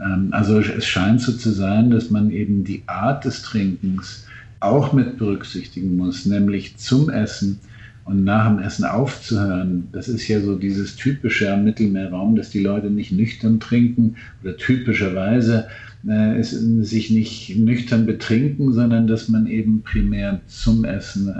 [0.00, 4.26] Ähm, also es scheint so zu sein, dass man eben die Art des Trinkens
[4.60, 7.58] auch mit berücksichtigen muss, nämlich zum Essen
[8.04, 9.88] und nach dem Essen aufzuhören.
[9.92, 14.56] Das ist ja so dieses typische am Mittelmeerraum, dass die Leute nicht nüchtern trinken oder
[14.56, 15.68] typischerweise
[16.06, 21.30] äh, es, sich nicht nüchtern betrinken, sondern dass man eben primär zum Essen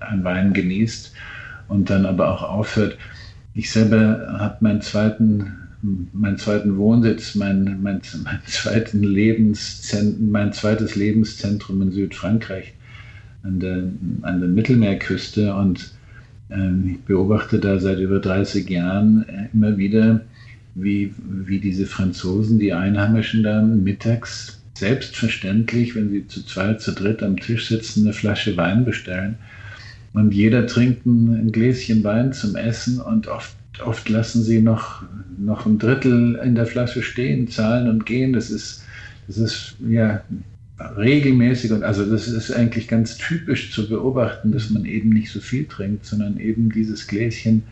[0.00, 1.12] ein Wein genießt
[1.68, 2.96] und dann aber auch aufhört.
[3.54, 5.52] Ich selber habe meinen zweiten
[6.12, 12.72] meinen zweiten Wohnsitz, mein, mein, mein, zweiten Lebenszentrum, mein zweites Lebenszentrum in Südfrankreich
[13.46, 13.84] an der,
[14.22, 15.92] an der Mittelmeerküste und
[16.50, 20.22] äh, ich beobachte da seit über 30 Jahren äh, immer wieder,
[20.74, 21.14] wie,
[21.46, 27.38] wie diese Franzosen, die Einheimischen da mittags selbstverständlich, wenn sie zu zweit, zu dritt am
[27.38, 29.36] Tisch sitzen, eine Flasche Wein bestellen
[30.12, 35.02] und jeder trinkt ein Gläschen Wein zum Essen und oft oft lassen sie noch,
[35.38, 38.32] noch ein Drittel in der Flasche stehen, zahlen und gehen.
[38.32, 38.84] Das ist,
[39.26, 40.22] das ist ja
[40.78, 45.40] regelmäßig und also das ist eigentlich ganz typisch zu beobachten, dass man eben nicht so
[45.40, 47.62] viel trinkt, sondern eben dieses Gläschen,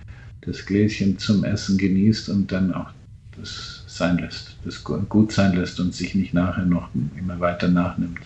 [0.41, 2.91] das Gläschen zum Essen genießt und dann auch
[3.37, 8.21] das sein lässt, das gut sein lässt und sich nicht nachher noch immer weiter nachnimmt.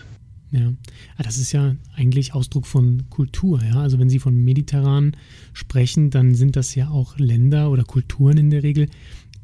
[0.51, 0.73] Ja,
[1.17, 3.61] ah, das ist ja eigentlich Ausdruck von Kultur.
[3.61, 3.81] Ja?
[3.81, 5.15] Also wenn Sie von mediterran
[5.53, 8.87] sprechen, dann sind das ja auch Länder oder Kulturen in der Regel,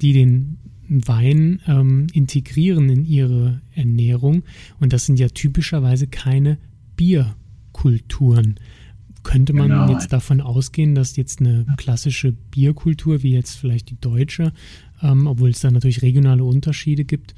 [0.02, 4.44] die den Wein ähm, integrieren in ihre Ernährung.
[4.80, 6.58] Und das sind ja typischerweise keine
[6.96, 8.56] Bierkulturen.
[9.24, 9.92] Könnte man genau.
[9.92, 14.54] jetzt davon ausgehen, dass jetzt eine klassische Bierkultur, wie jetzt vielleicht die deutsche,
[15.02, 17.34] ähm, obwohl es da natürlich regionale Unterschiede gibt,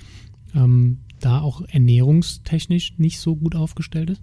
[0.54, 4.22] ähm, da auch ernährungstechnisch nicht so gut aufgestellt ist?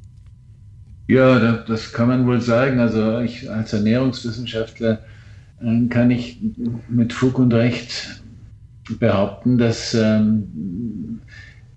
[1.07, 2.81] Ja, das kann man wohl sagen.
[2.81, 5.01] Also ich als Ernährungswissenschaftler
[5.61, 6.39] äh, kann ich
[6.89, 8.23] mit Fug und Recht
[8.99, 11.21] behaupten, dass ähm,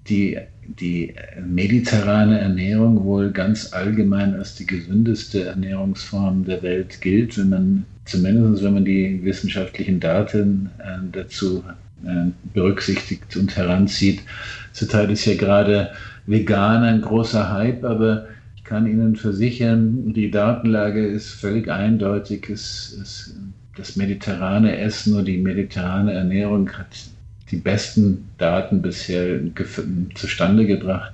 [0.08, 0.38] die,
[0.80, 1.14] die
[1.46, 8.64] mediterrane Ernährung wohl ganz allgemein als die gesündeste Ernährungsform der Welt gilt, wenn man zumindest
[8.64, 11.64] wenn man die wissenschaftlichen Daten äh, dazu
[12.06, 14.22] äh, berücksichtigt und heranzieht.
[14.74, 15.92] Zurzeit ist ja gerade
[16.26, 22.50] vegan ein großer Hype, aber ich kann Ihnen versichern, die Datenlage ist völlig eindeutig.
[22.50, 23.36] Es, es,
[23.78, 26.88] das mediterrane Essen oder die mediterrane Ernährung hat
[27.52, 29.40] die besten Daten bisher
[30.16, 31.14] zustande gebracht.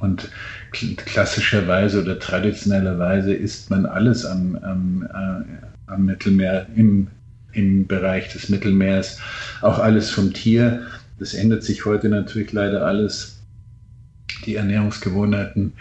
[0.00, 0.30] Und
[0.72, 7.08] klassischerweise oder traditionellerweise isst man alles am, am, äh, am Mittelmeer im
[7.52, 9.18] im Bereich des Mittelmeers,
[9.62, 10.86] auch alles vom Tier.
[11.18, 13.40] Das ändert sich heute natürlich leider alles.
[14.46, 15.72] Die Ernährungsgewohnheiten,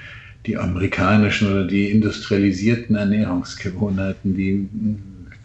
[0.46, 4.68] die amerikanischen oder die industrialisierten Ernährungsgewohnheiten, die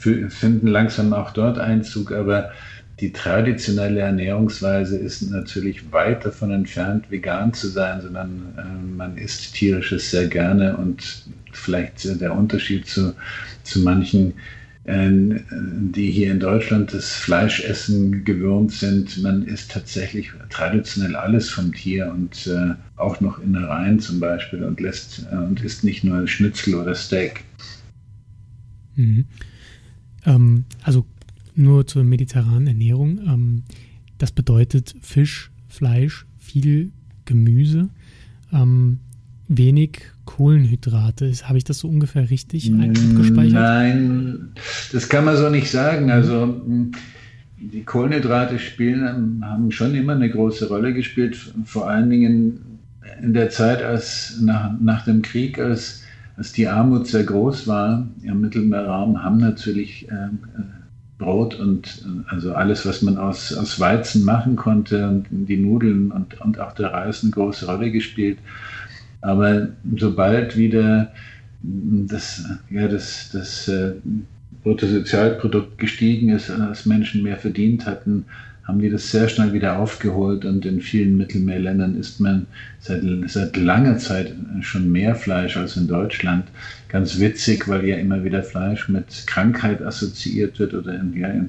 [0.02, 2.52] finden langsam auch dort Einzug, aber
[3.00, 9.54] die traditionelle Ernährungsweise ist natürlich weit davon entfernt, vegan zu sein, sondern äh, man isst
[9.54, 13.14] tierisches sehr gerne und vielleicht der Unterschied zu,
[13.64, 14.34] zu manchen
[14.84, 15.40] ähm,
[15.92, 19.22] die hier in Deutschland das Fleischessen gewöhnt sind.
[19.22, 24.80] Man isst tatsächlich traditionell alles vom Tier und äh, auch noch Innereien zum Beispiel und
[24.80, 27.44] lässt äh, und isst nicht nur Schnitzel oder Steak.
[28.96, 29.24] Mhm.
[30.24, 31.06] Ähm, also
[31.54, 33.18] nur zur mediterranen Ernährung.
[33.26, 33.62] Ähm,
[34.18, 36.92] das bedeutet Fisch, Fleisch, viel
[37.24, 37.88] Gemüse,
[38.52, 38.98] ähm,
[39.48, 41.32] wenig Kohlenhydrate.
[41.44, 43.52] Habe ich das so ungefähr richtig mm, abgespeichert?
[43.52, 44.52] Nein,
[44.92, 46.10] das kann man so nicht sagen.
[46.10, 46.92] Also mm,
[47.58, 52.60] die Kohlenhydrate spielen, haben schon immer eine große Rolle gespielt, vor allen Dingen
[53.22, 56.01] in der Zeit als nach, nach dem Krieg, als,
[56.36, 60.28] als die Armut sehr groß war im Mittelmeerraum, haben natürlich äh,
[61.18, 66.40] Brot und also alles, was man aus, aus Weizen machen konnte und die Nudeln und,
[66.40, 68.38] und auch der Reis eine große Rolle gespielt.
[69.20, 71.12] Aber sobald wieder
[71.62, 73.92] das, ja, das, das äh,
[74.64, 78.26] Bruttosozialprodukt gestiegen ist, als Menschen mehr verdient hatten,
[78.64, 82.46] haben die das sehr schnell wieder aufgeholt und in vielen Mittelmeerländern isst man
[82.78, 86.46] seit, seit langer Zeit schon mehr Fleisch als in Deutschland.
[86.88, 91.48] Ganz witzig, weil ja immer wieder Fleisch mit Krankheit assoziiert wird oder in, ja, in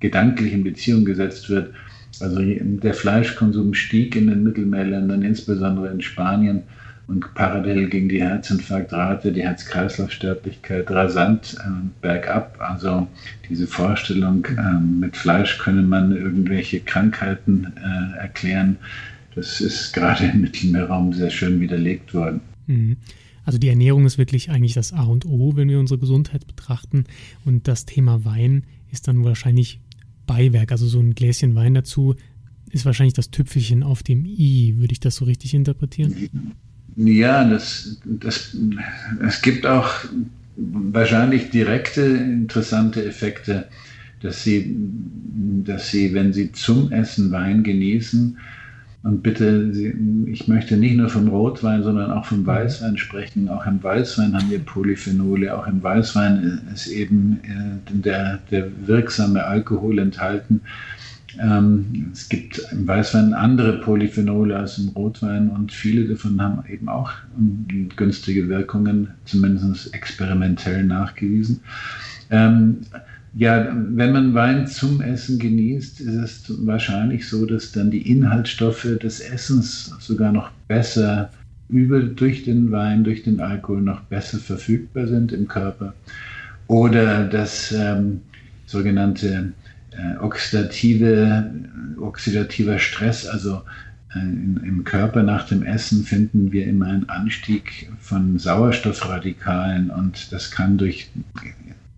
[0.00, 0.64] gedanklich in
[1.04, 1.72] gesetzt wird.
[2.18, 6.62] Also der Fleischkonsum stieg in den Mittelmeerländern, insbesondere in Spanien
[7.10, 11.68] und parallel ging die Herzinfarktrate, die Herz-Kreislauf-Sterblichkeit rasant äh,
[12.00, 12.56] bergab.
[12.60, 13.08] Also
[13.48, 18.76] diese Vorstellung, äh, mit Fleisch könne man irgendwelche Krankheiten äh, erklären,
[19.34, 22.40] das ist gerade im Mittelmeerraum sehr schön widerlegt worden.
[22.68, 22.96] Mhm.
[23.44, 27.04] Also die Ernährung ist wirklich eigentlich das A und O, wenn wir unsere Gesundheit betrachten.
[27.44, 29.80] Und das Thema Wein ist dann wahrscheinlich
[30.26, 30.70] Beiwerk.
[30.70, 32.14] Also so ein Gläschen Wein dazu
[32.70, 34.76] ist wahrscheinlich das Tüpfelchen auf dem I.
[34.76, 36.14] Würde ich das so richtig interpretieren?
[36.96, 38.56] Ja, das, das,
[39.26, 39.90] es gibt auch
[40.56, 43.68] wahrscheinlich direkte interessante Effekte,
[44.20, 44.76] dass Sie,
[45.64, 48.36] dass Sie, wenn Sie zum Essen Wein genießen,
[49.02, 49.72] und bitte,
[50.26, 53.48] ich möchte nicht nur vom Rotwein, sondern auch vom Weißwein sprechen.
[53.48, 55.56] Auch im Weißwein haben wir Polyphenole.
[55.56, 60.60] Auch im Weißwein ist eben äh, der, der wirksame Alkohol enthalten.
[61.38, 66.88] Ähm, es gibt im Weißwein andere Polyphenole als im Rotwein und viele davon haben eben
[66.88, 67.12] auch
[67.96, 71.60] günstige Wirkungen, zumindest experimentell nachgewiesen.
[72.30, 72.78] Ähm,
[73.34, 78.98] ja, wenn man Wein zum Essen genießt, ist es wahrscheinlich so, dass dann die Inhaltsstoffe
[79.00, 81.30] des Essens sogar noch besser
[81.68, 85.94] über, durch den Wein, durch den Alkohol noch besser verfügbar sind im Körper.
[86.66, 88.20] Oder dass ähm,
[88.66, 89.52] sogenannte
[90.00, 91.50] äh, oxidative,
[92.00, 93.62] oxidativer Stress, also
[94.14, 100.50] äh, im Körper nach dem Essen finden wir immer einen Anstieg von Sauerstoffradikalen und das
[100.50, 101.10] kann durch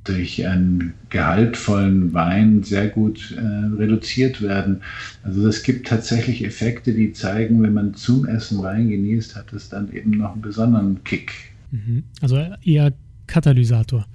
[0.04, 3.40] durch einen gehaltvollen Wein sehr gut äh,
[3.76, 4.82] reduziert werden.
[5.22, 9.68] Also es gibt tatsächlich Effekte, die zeigen, wenn man zum Essen Wein genießt, hat es
[9.68, 11.32] dann eben noch einen besonderen Kick.
[11.70, 12.02] Mhm.
[12.20, 12.92] Also eher
[13.28, 14.06] Katalysator.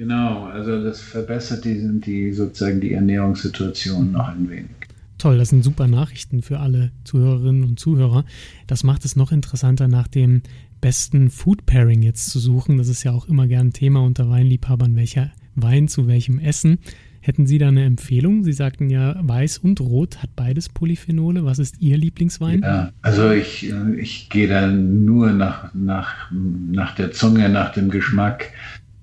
[0.00, 4.70] Genau, also das verbessert die, die sozusagen die Ernährungssituation noch ein wenig.
[5.18, 8.24] Toll, das sind super Nachrichten für alle Zuhörerinnen und Zuhörer.
[8.66, 10.40] Das macht es noch interessanter nach dem
[10.80, 12.78] besten Food Pairing jetzt zu suchen.
[12.78, 16.78] Das ist ja auch immer gern Thema unter Weinliebhabern, welcher Wein zu welchem Essen.
[17.22, 18.44] Hätten Sie da eine Empfehlung?
[18.44, 21.44] Sie sagten ja, Weiß und Rot hat beides Polyphenole.
[21.44, 22.62] Was ist Ihr Lieblingswein?
[22.62, 28.50] Ja, also ich, ich gehe da nur nach, nach, nach der Zunge, nach dem Geschmack,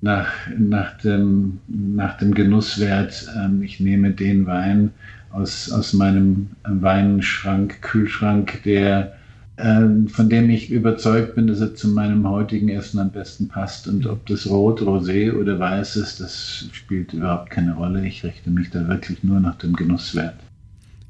[0.01, 3.27] nach, nach, dem, nach dem Genusswert.
[3.37, 4.91] Ähm, ich nehme den Wein
[5.31, 9.17] aus, aus meinem Weinschrank, Kühlschrank, der
[9.59, 13.87] ähm, von dem ich überzeugt bin, dass er zu meinem heutigen Essen am besten passt.
[13.87, 18.05] Und ob das rot, rosé oder weiß ist, das spielt überhaupt keine Rolle.
[18.05, 20.35] Ich richte mich da wirklich nur nach dem Genusswert.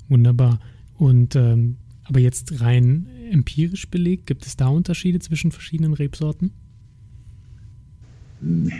[0.08, 0.60] Wunderbar.
[0.98, 6.52] Und ähm, aber jetzt rein empirisch belegt, gibt es da Unterschiede zwischen verschiedenen Rebsorten?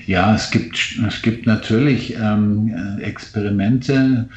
[0.06, 4.30] Ja, es gibt, es gibt natürlich ähm, Experimente,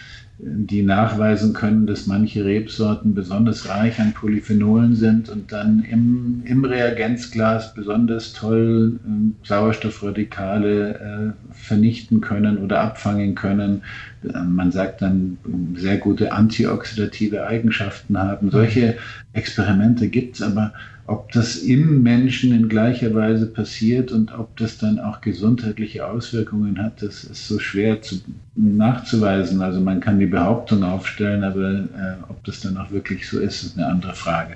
[0.43, 6.65] die nachweisen können, dass manche Rebsorten besonders reich an Polyphenolen sind und dann im, im
[6.65, 13.83] Reagenzglas besonders toll äh, Sauerstoffradikale äh, vernichten können oder abfangen können.
[14.25, 15.37] Äh, man sagt dann,
[15.77, 18.51] sehr gute antioxidative Eigenschaften haben.
[18.51, 18.97] Solche
[19.35, 20.73] Experimente gibt es, aber
[21.11, 26.81] ob das im Menschen in gleicher Weise passiert und ob das dann auch gesundheitliche Auswirkungen
[26.81, 28.21] hat, das ist so schwer zu,
[28.55, 29.61] nachzuweisen.
[29.61, 33.65] Also man kann die Behauptung aufstellen, aber äh, ob das dann auch wirklich so ist,
[33.65, 34.55] ist eine andere Frage.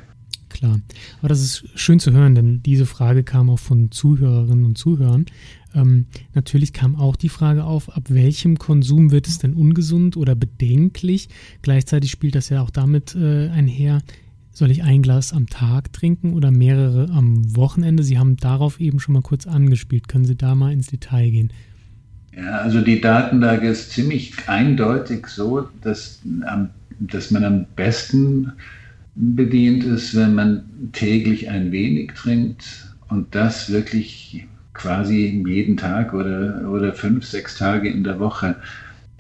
[0.49, 0.79] Klar,
[1.19, 5.27] aber das ist schön zu hören, denn diese Frage kam auch von Zuhörerinnen und Zuhörern.
[5.75, 10.37] Ähm, natürlich kam auch die Frage auf, ab welchem Konsum wird es denn ungesund oder
[10.37, 11.29] bedenklich?
[11.63, 14.03] Gleichzeitig spielt das ja auch damit äh, einher,
[14.55, 18.03] soll ich ein Glas am Tag trinken oder mehrere am Wochenende?
[18.03, 20.09] Sie haben darauf eben schon mal kurz angespielt.
[20.09, 21.53] Können Sie da mal ins Detail gehen?
[22.37, 26.23] Ja, also die Datenlage ist ziemlich eindeutig so, dass,
[27.01, 28.53] dass man am besten
[29.15, 36.69] bedient ist, wenn man täglich ein wenig trinkt und das wirklich quasi jeden Tag oder,
[36.69, 38.57] oder fünf, sechs Tage in der Woche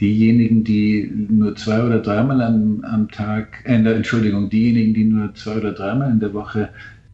[0.00, 5.56] diejenigen, die nur zwei oder dreimal am, am Tag, äh, Entschuldigung, diejenigen, die nur zwei
[5.56, 6.70] oder dreimal in der Woche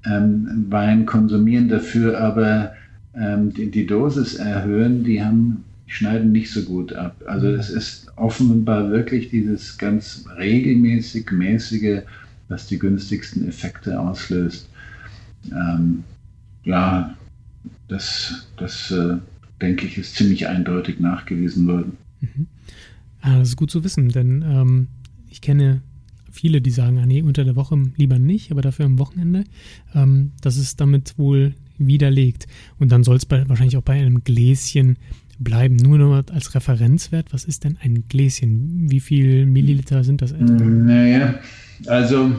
[0.06, 2.72] ähm, Wein konsumieren, dafür aber
[3.14, 7.16] ähm, die, die, Dosis erhöhen, die haben, schneiden nicht so gut ab.
[7.26, 12.02] Also es ist offenbar wirklich dieses ganz regelmäßig mäßige,
[12.48, 14.68] was die günstigsten Effekte auslöst.
[15.50, 16.04] Ähm,
[16.64, 17.14] ja,
[17.88, 19.16] das, das äh,
[19.60, 21.96] denke ich, ist ziemlich eindeutig nachgewiesen worden.
[22.20, 22.46] Mhm.
[23.20, 24.88] Ah, das ist gut zu wissen, denn ähm,
[25.28, 25.82] ich kenne
[26.30, 29.44] viele, die sagen, ah, nee, unter der Woche lieber nicht, aber dafür am Wochenende.
[29.94, 32.46] Ähm, das ist damit wohl widerlegt.
[32.78, 34.96] Und dann soll es wahrscheinlich auch bei einem Gläschen
[35.38, 35.76] bleiben.
[35.76, 38.90] Nur noch als Referenzwert, was ist denn ein Gläschen?
[38.90, 40.52] Wie viel Milliliter sind das etwa?
[40.52, 41.34] Naja,
[41.86, 42.32] also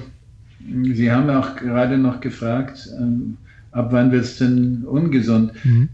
[0.93, 3.38] Sie haben auch gerade noch gefragt, ähm,
[3.71, 5.53] ab wann wird es denn ungesund?
[5.63, 5.89] Mhm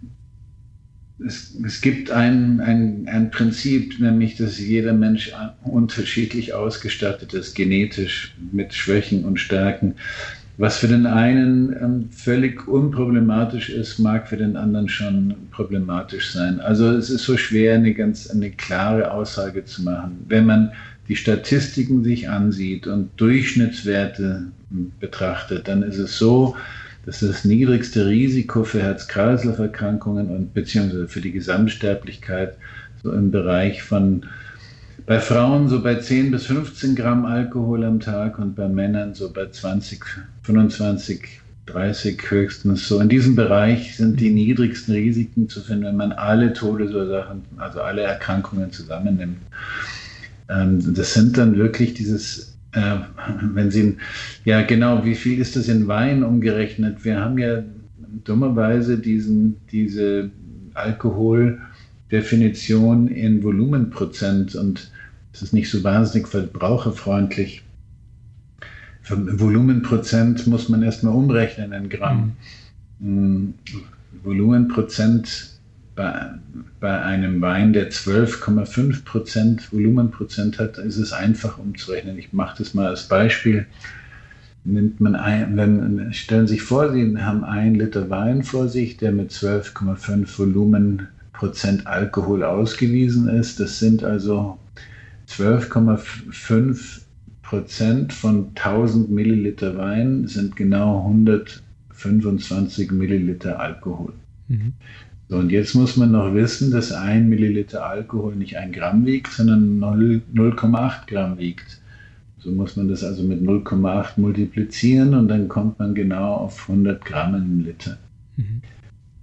[1.25, 5.31] es, es gibt ein, ein, ein Prinzip, nämlich dass jeder Mensch
[5.63, 9.95] unterschiedlich ausgestattet ist, genetisch mit Schwächen und Stärken.
[10.59, 16.59] Was für den einen ähm, völlig unproblematisch ist, mag für den anderen schon problematisch sein.
[16.59, 20.25] Also es ist so schwer, eine ganz eine klare Aussage zu machen.
[20.27, 20.71] Wenn man
[21.09, 24.47] die Statistiken sich ansieht und Durchschnittswerte
[24.99, 26.55] betrachtet, dann ist es so,
[27.07, 32.57] Das ist das niedrigste Risiko für Herz-Kreislauf-Erkrankungen und beziehungsweise für die Gesamtsterblichkeit
[33.01, 34.25] so im Bereich von
[35.05, 39.31] bei Frauen so bei 10 bis 15 Gramm Alkohol am Tag und bei Männern so
[39.31, 40.03] bei 20,
[40.43, 42.89] 25, 30 höchstens.
[42.89, 47.79] So in diesem Bereich sind die niedrigsten Risiken zu finden, wenn man alle Todesursachen, also
[47.79, 49.37] alle Erkrankungen zusammennimmt.
[50.49, 52.99] Ähm, das sind dann wirklich dieses, äh,
[53.53, 53.97] wenn Sie,
[54.45, 57.03] ja genau, wie viel ist das in Wein umgerechnet?
[57.03, 57.63] Wir haben ja
[58.23, 60.29] dummerweise diesen, diese
[60.73, 64.91] Alkoholdefinition in Volumenprozent und
[65.33, 67.63] es ist nicht so wahnsinnig verbraucherfreundlich.
[69.01, 72.33] Für Volumenprozent muss man erstmal umrechnen in Gramm.
[72.99, 73.53] Mhm.
[74.23, 75.56] Volumenprozent
[75.97, 76.29] bei,
[76.79, 82.17] bei einem Wein, der 12,5 Prozent Volumenprozent hat, ist es einfach umzurechnen.
[82.17, 83.65] Ich mache das mal als Beispiel.
[84.63, 88.97] Nimmt man ein, wenn, stellen Sie sich vor, Sie haben einen Liter Wein vor sich,
[88.97, 93.59] der mit 12,5 Volumenprozent Alkohol ausgewiesen ist.
[93.59, 94.59] Das sind also
[95.27, 97.01] 12,5
[97.41, 104.13] Prozent von 1000 Milliliter Wein sind genau 125 Milliliter Alkohol.
[104.49, 104.73] Mhm.
[105.29, 109.33] So, und jetzt muss man noch wissen, dass ein Milliliter Alkohol nicht ein Gramm wiegt,
[109.33, 111.79] sondern 0,8 Gramm wiegt.
[112.39, 117.03] So muss man das also mit 0,8 multiplizieren und dann kommt man genau auf 100
[117.03, 117.97] Gramm im Liter.
[118.37, 118.61] Mhm.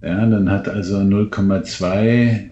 [0.01, 2.49] Ja, dann hat also 0,2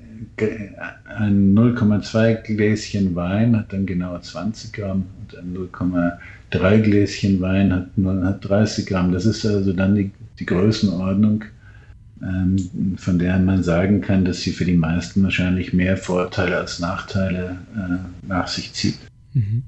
[1.06, 7.88] ein 0,2 Gläschen Wein hat dann genau 20 Gramm und ein 0,3 Gläschen Wein hat,
[8.24, 9.12] hat 30 Gramm.
[9.12, 11.46] Das ist also dann die, die Größenordnung,
[12.98, 17.58] von der man sagen kann, dass sie für die meisten wahrscheinlich mehr Vorteile als Nachteile
[17.76, 18.98] äh, nach sich zieht.
[19.34, 19.64] Mhm.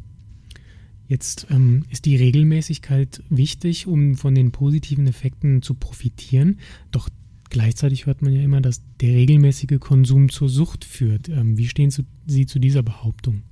[1.07, 6.59] Jetzt ähm, ist die Regelmäßigkeit wichtig, um von den positiven Effekten zu profitieren.
[6.91, 7.09] Doch
[7.49, 11.29] Gleichzeitig hört man ja immer, dass der regelmäßige Konsum zur Sucht führt.
[11.29, 11.91] Ähm, wie stehen
[12.25, 13.43] Sie zu dieser Behauptung?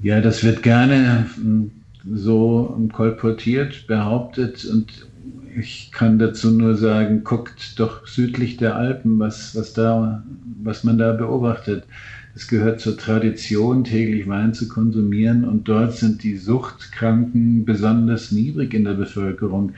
[0.00, 1.70] Ja, das wird gerne ähm,
[2.12, 5.06] so kolportiert, behauptet und
[5.56, 10.24] ich kann dazu nur sagen, guckt doch südlich der Alpen, was, was, da,
[10.62, 11.84] was man da beobachtet.
[12.34, 18.74] Es gehört zur Tradition, täglich Wein zu konsumieren und dort sind die Suchtkranken besonders niedrig
[18.74, 19.72] in der Bevölkerung.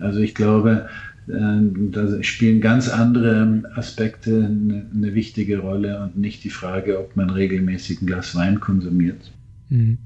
[0.00, 0.88] Also ich glaube,
[1.28, 1.32] äh,
[1.90, 8.00] da spielen ganz andere Aspekte eine, wichtige Rolle und nicht die Frage, ob man regelmäßig
[8.00, 9.32] ein Glas Wein konsumiert.
[9.68, 9.98] Mhm.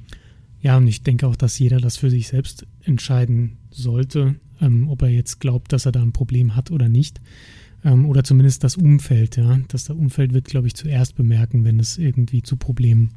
[0.61, 5.03] Ja, und ich denke auch, dass jeder das für sich selbst entscheiden sollte, ähm, ob
[5.03, 7.21] er jetzt glaubt, dass er da ein Problem hat oder nicht.
[7.85, 9.59] Ähm, oder zumindest das Umfeld, ja.
[9.69, 13.11] Das Umfeld wird, glaube ich, zuerst bemerken, wenn es irgendwie zu Problemen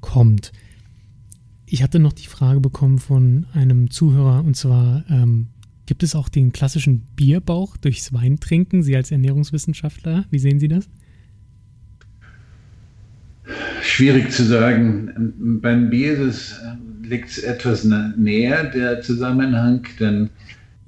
[0.00, 0.52] kommt.
[1.66, 5.48] Ich hatte noch die Frage bekommen von einem Zuhörer, und zwar, ähm,
[5.88, 10.26] Gibt es auch den klassischen Bierbauch durchs Weintrinken, Sie als Ernährungswissenschaftler?
[10.30, 10.86] Wie sehen Sie das?
[13.80, 15.32] Schwierig zu sagen.
[15.62, 16.30] Beim Bier
[17.02, 20.28] liegt es etwas näher, der Zusammenhang, denn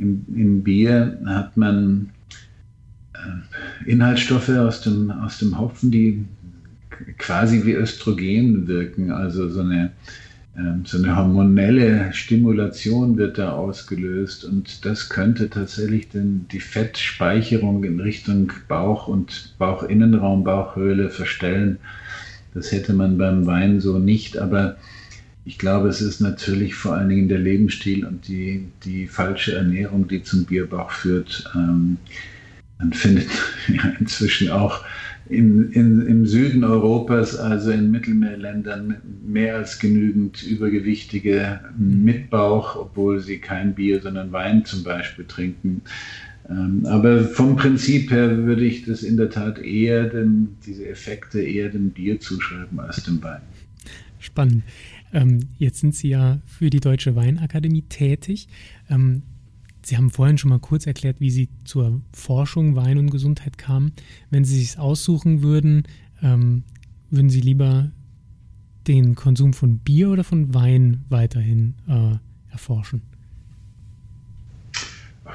[0.00, 2.10] im, im Bier hat man
[3.14, 6.24] äh, Inhaltsstoffe aus dem, aus dem Hopfen, die
[7.18, 9.92] quasi wie Östrogen wirken, also so eine
[10.56, 17.84] ähm, so eine hormonelle Stimulation wird da ausgelöst und das könnte tatsächlich den, die Fettspeicherung
[17.84, 21.78] in Richtung Bauch und Bauchinnenraum, Bauchhöhle verstellen.
[22.52, 24.76] Das hätte man beim Wein so nicht, aber
[25.44, 30.06] ich glaube, es ist natürlich vor allen Dingen der Lebensstil und die, die falsche Ernährung,
[30.06, 31.50] die zum Bierbauch führt.
[31.54, 31.96] Ähm,
[32.78, 33.28] man findet
[33.68, 34.84] ja inzwischen auch
[35.28, 43.20] in, in, im Süden Europas, also in Mittelmeerländern, mehr als genügend Übergewichtige mit Bauch, obwohl
[43.20, 45.82] sie kein Bier, sondern Wein zum Beispiel trinken.
[46.48, 51.40] Ähm, aber vom Prinzip her würde ich das in der Tat eher dem, diese Effekte
[51.40, 53.42] eher dem Bier zuschreiben als dem Wein.
[54.18, 54.64] Spannend.
[55.12, 58.48] Ähm, jetzt sind Sie ja für die Deutsche Weinakademie tätig.
[58.88, 59.22] Ähm,
[59.82, 63.92] Sie haben vorhin schon mal kurz erklärt, wie Sie zur Forschung Wein und Gesundheit kamen.
[64.30, 65.84] Wenn Sie sich aussuchen würden,
[66.22, 66.64] ähm,
[67.10, 67.90] würden Sie lieber
[68.86, 72.16] den Konsum von Bier oder von Wein weiterhin äh,
[72.52, 73.02] erforschen?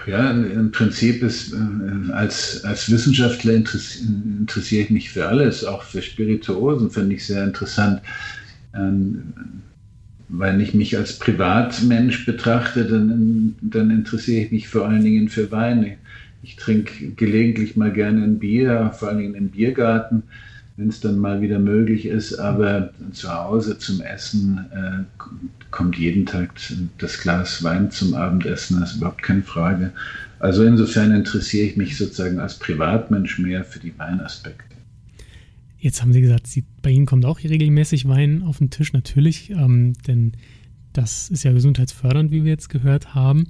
[0.07, 6.01] Ja, im Prinzip ist äh, als, als Wissenschaftler interessiere ich mich für alles, auch für
[6.01, 8.01] Spirituosen finde ich sehr interessant.
[8.76, 9.34] Ähm,
[10.28, 15.51] wenn ich mich als Privatmensch betrachte, dann, dann interessiere ich mich vor allen Dingen für
[15.51, 15.97] Weine.
[16.41, 20.23] Ich trinke gelegentlich mal gerne ein Bier, vor allen Dingen im Biergarten,
[20.78, 22.38] wenn es dann mal wieder möglich ist.
[22.38, 25.23] Aber zu Hause zum Essen äh,
[25.71, 26.51] kommt jeden Tag
[26.97, 29.91] das Glas Wein zum Abendessen, das ist überhaupt keine Frage.
[30.39, 34.76] Also insofern interessiere ich mich sozusagen als Privatmensch mehr für die Weinaspekte.
[35.80, 39.50] Jetzt haben Sie gesagt, Sie, bei Ihnen kommt auch regelmäßig Wein auf den Tisch, natürlich,
[39.50, 40.34] ähm, denn
[40.94, 43.46] das ist ja gesundheitsfördernd, wie wir jetzt gehört haben.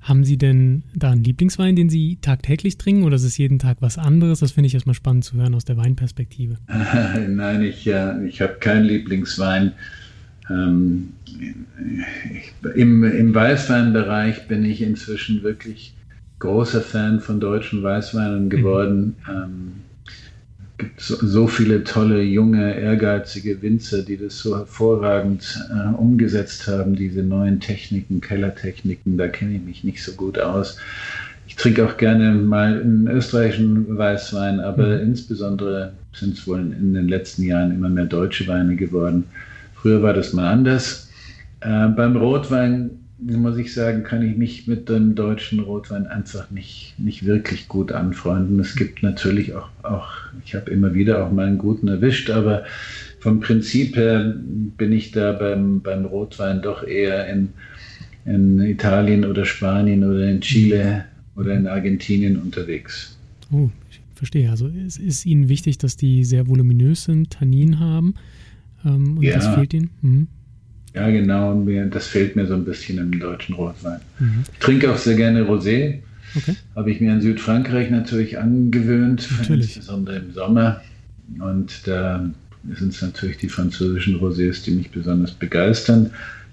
[0.00, 3.76] Haben Sie denn da einen Lieblingswein, den Sie tagtäglich trinken oder ist es jeden Tag
[3.82, 4.40] was anderes?
[4.40, 6.56] Das finde ich erstmal spannend zu hören aus der Weinperspektive.
[7.28, 9.70] Nein, ich, äh, ich habe keinen Lieblingswein.
[10.50, 11.10] Ähm,
[12.34, 15.94] ich, im, Im Weißweinbereich bin ich inzwischen wirklich
[16.40, 19.14] großer Fan von deutschen Weißweinen geworden.
[19.24, 19.32] Mhm.
[19.32, 19.72] Ähm,
[20.78, 26.96] gibt so, so, viele tolle, junge, ehrgeizige Winzer, die das so hervorragend äh, umgesetzt haben,
[26.96, 30.76] diese neuen Techniken, Kellertechniken, da kenne ich mich nicht so gut aus.
[31.48, 35.08] Ich trinke auch gerne mal einen österreichischen Weißwein, aber mhm.
[35.08, 39.24] insbesondere sind es wohl in den letzten Jahren immer mehr deutsche Weine geworden.
[39.74, 41.08] Früher war das mal anders.
[41.60, 46.94] Äh, beim Rotwein muss ich sagen, kann ich mich mit dem deutschen Rotwein einfach nicht,
[46.98, 48.60] nicht wirklich gut anfreunden.
[48.60, 50.08] Es gibt natürlich auch, auch
[50.44, 52.64] ich habe immer wieder auch mal einen guten erwischt, aber
[53.20, 54.34] vom Prinzip her
[54.76, 57.48] bin ich da beim, beim Rotwein doch eher in,
[58.26, 61.06] in Italien oder Spanien oder in Chile
[61.36, 63.16] oder in Argentinien unterwegs.
[63.50, 64.50] Oh, ich verstehe.
[64.50, 68.14] Also es ist Ihnen wichtig, dass die sehr voluminös sind, Tannin haben
[68.84, 69.36] ähm, und ja.
[69.36, 69.90] das fehlt Ihnen?
[70.02, 70.28] Mhm.
[70.96, 71.54] Ja, genau.
[71.54, 74.00] Mir, das fehlt mir so ein bisschen im deutschen Rotwein.
[74.18, 74.44] Mhm.
[74.50, 75.98] Ich trinke auch sehr gerne Rosé.
[76.34, 76.56] Okay.
[76.74, 79.76] Habe ich mir in Südfrankreich natürlich angewöhnt, natürlich.
[79.76, 80.80] insbesondere im Sommer.
[81.38, 82.28] Und da
[82.74, 86.10] sind es natürlich die französischen Rosés, die mich besonders begeistern,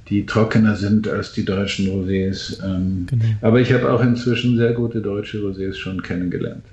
[0.09, 2.61] die trockener sind als die deutschen Rosés.
[2.63, 3.23] Ähm, genau.
[3.41, 6.65] Aber ich habe auch inzwischen sehr gute deutsche Rosés schon kennengelernt.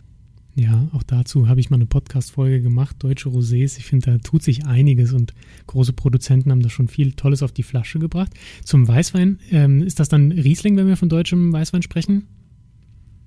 [0.56, 3.78] Ja, auch dazu habe ich mal eine Podcast-Folge gemacht, Deutsche Rosés.
[3.78, 5.32] Ich finde, da tut sich einiges und
[5.68, 8.32] große Produzenten haben da schon viel Tolles auf die Flasche gebracht.
[8.64, 12.26] Zum Weißwein, ähm, ist das dann Riesling, wenn wir von deutschem Weißwein sprechen?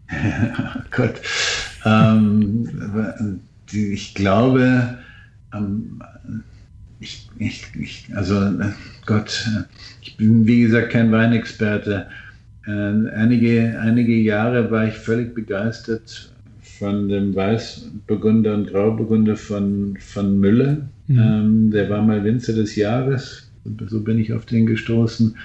[0.91, 1.21] Gott.
[1.85, 3.39] Ähm,
[3.71, 4.97] ich glaube,
[5.53, 6.01] ähm,
[6.99, 8.51] ich, ich, ich, also
[9.05, 9.49] Gott,
[10.01, 12.07] ich bin wie gesagt kein Weinexperte.
[12.67, 16.32] Äh, einige, einige Jahre war ich völlig begeistert
[16.79, 20.89] von dem Weißburgunder und Grauburgunder von, von Müller.
[21.07, 21.19] Mhm.
[21.19, 23.49] Ähm, der war mal Winzer des Jahres.
[23.87, 25.35] So bin ich auf den gestoßen.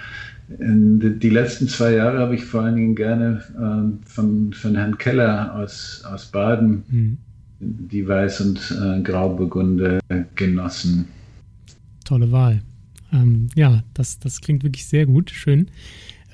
[0.58, 4.96] In die letzten zwei Jahre habe ich vor allen Dingen gerne äh, von, von Herrn
[4.96, 7.18] Keller aus, aus Baden mhm.
[7.60, 10.00] die Weiß- und äh, Grauburgunder
[10.34, 11.06] genossen.
[12.04, 12.62] Tolle Wahl.
[13.12, 15.68] Ähm, ja, das, das klingt wirklich sehr gut, schön.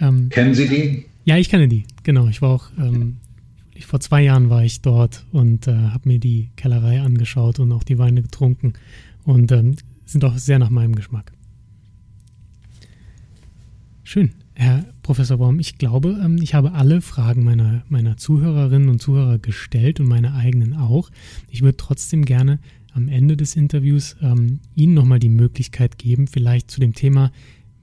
[0.01, 1.05] Ähm, Kennen Sie die?
[1.25, 2.29] Ja, ich kenne die, genau.
[2.29, 3.17] Ich war auch ähm,
[3.75, 7.73] ich, vor zwei Jahren war ich dort und äh, habe mir die Kellerei angeschaut und
[7.73, 8.75] auch die Weine getrunken
[9.25, 11.33] und ähm, sind auch sehr nach meinem Geschmack.
[14.03, 14.33] Schön.
[14.57, 19.39] Herr Professor Baum, ich glaube, ähm, ich habe alle Fragen meiner, meiner Zuhörerinnen und Zuhörer
[19.39, 21.11] gestellt und meine eigenen auch.
[21.49, 22.61] Ich würde trotzdem gerne
[22.93, 27.33] am Ende des Interviews ähm, Ihnen nochmal die Möglichkeit geben, vielleicht zu dem Thema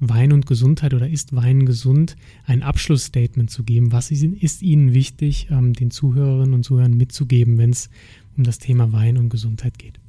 [0.02, 3.92] Wein und Gesundheit oder ist Wein gesund, ein Abschlussstatement zu geben.
[3.92, 7.90] Was ist Ihnen wichtig, ähm, den Zuhörerinnen und Zuhörern mitzugeben, wenn es
[8.36, 10.00] um das Thema Wein und Gesundheit geht?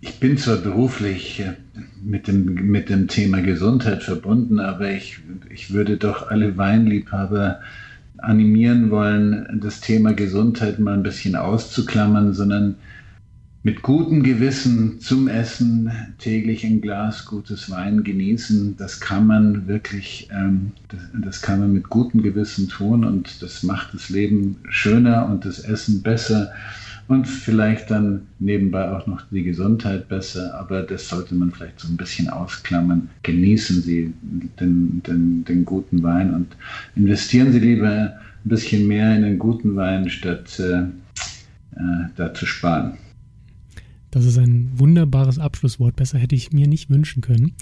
[0.00, 1.52] Ich bin zwar beruflich äh,
[2.02, 7.60] mit dem, mit dem Thema Gesundheit verbunden, aber ich, ich würde doch alle Weinliebhaber
[8.18, 12.74] animieren wollen, das Thema Gesundheit mal ein bisschen auszuklammern, sondern
[13.62, 20.28] mit gutem Gewissen zum Essen täglich ein Glas gutes Wein genießen, das kann man wirklich,
[20.32, 25.26] ähm, das, das, kann man mit gutem Gewissen tun und das macht das Leben schöner
[25.26, 26.52] und das Essen besser
[27.08, 31.88] und vielleicht dann nebenbei auch noch die Gesundheit besser, aber das sollte man vielleicht so
[31.88, 33.10] ein bisschen ausklammern.
[33.24, 34.14] Genießen Sie
[34.58, 36.46] den, den, den guten Wein und
[36.96, 40.82] investieren Sie lieber ein bisschen mehr in den guten Wein, statt äh,
[41.76, 42.96] äh, da zu sparen.
[44.10, 45.96] Das ist ein wunderbares Abschlusswort.
[45.96, 47.54] Besser hätte ich mir nicht wünschen können.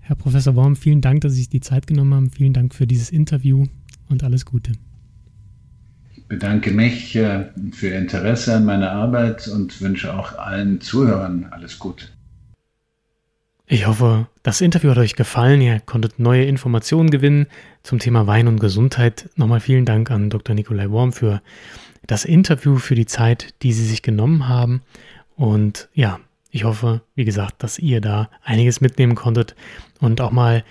[0.00, 2.30] Herr Professor Worm, vielen Dank, dass Sie sich die Zeit genommen haben.
[2.30, 3.66] Vielen Dank für dieses Interview
[4.08, 4.72] und alles Gute.
[6.14, 11.46] Ich bedanke mich äh, für Ihr Interesse an meiner Arbeit und wünsche auch allen Zuhörern
[11.50, 12.06] alles Gute.
[13.70, 15.60] Ich hoffe, das Interview hat euch gefallen.
[15.60, 17.46] Ihr konntet neue Informationen gewinnen
[17.82, 19.28] zum Thema Wein und Gesundheit.
[19.36, 20.54] Nochmal vielen Dank an Dr.
[20.54, 21.42] Nikolai Worm für
[22.06, 24.80] das Interview, für die Zeit, die Sie sich genommen haben.
[25.38, 26.18] Und ja,
[26.50, 29.54] ich hoffe, wie gesagt, dass ihr da einiges mitnehmen konntet
[30.00, 30.64] und auch mal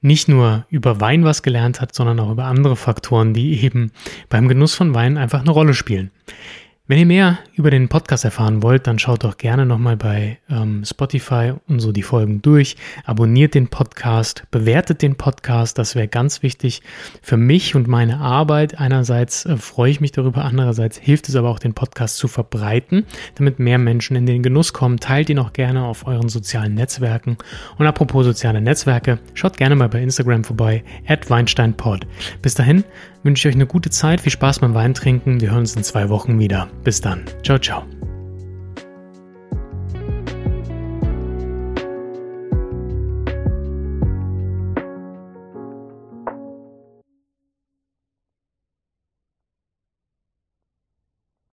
[0.00, 3.92] nicht nur über Wein was gelernt habt, sondern auch über andere Faktoren, die eben
[4.28, 6.10] beim Genuss von Wein einfach eine Rolle spielen.
[6.86, 10.84] Wenn ihr mehr über den Podcast erfahren wollt, dann schaut doch gerne nochmal bei ähm,
[10.84, 12.76] Spotify und so die Folgen durch.
[13.06, 16.82] Abonniert den Podcast, bewertet den Podcast, das wäre ganz wichtig
[17.22, 18.78] für mich und meine Arbeit.
[18.78, 23.06] Einerseits äh, freue ich mich darüber, andererseits hilft es aber auch, den Podcast zu verbreiten,
[23.36, 25.00] damit mehr Menschen in den Genuss kommen.
[25.00, 27.38] Teilt ihn auch gerne auf euren sozialen Netzwerken.
[27.78, 32.06] Und apropos soziale Netzwerke, schaut gerne mal bei Instagram vorbei, at WeinsteinPod.
[32.42, 32.84] Bis dahin
[33.24, 35.40] wünsche ich euch eine gute Zeit, viel Spaß beim Weintrinken.
[35.40, 36.68] Wir hören uns in zwei Wochen wieder.
[36.84, 37.24] Bis dann.
[37.42, 37.84] Ciao, ciao.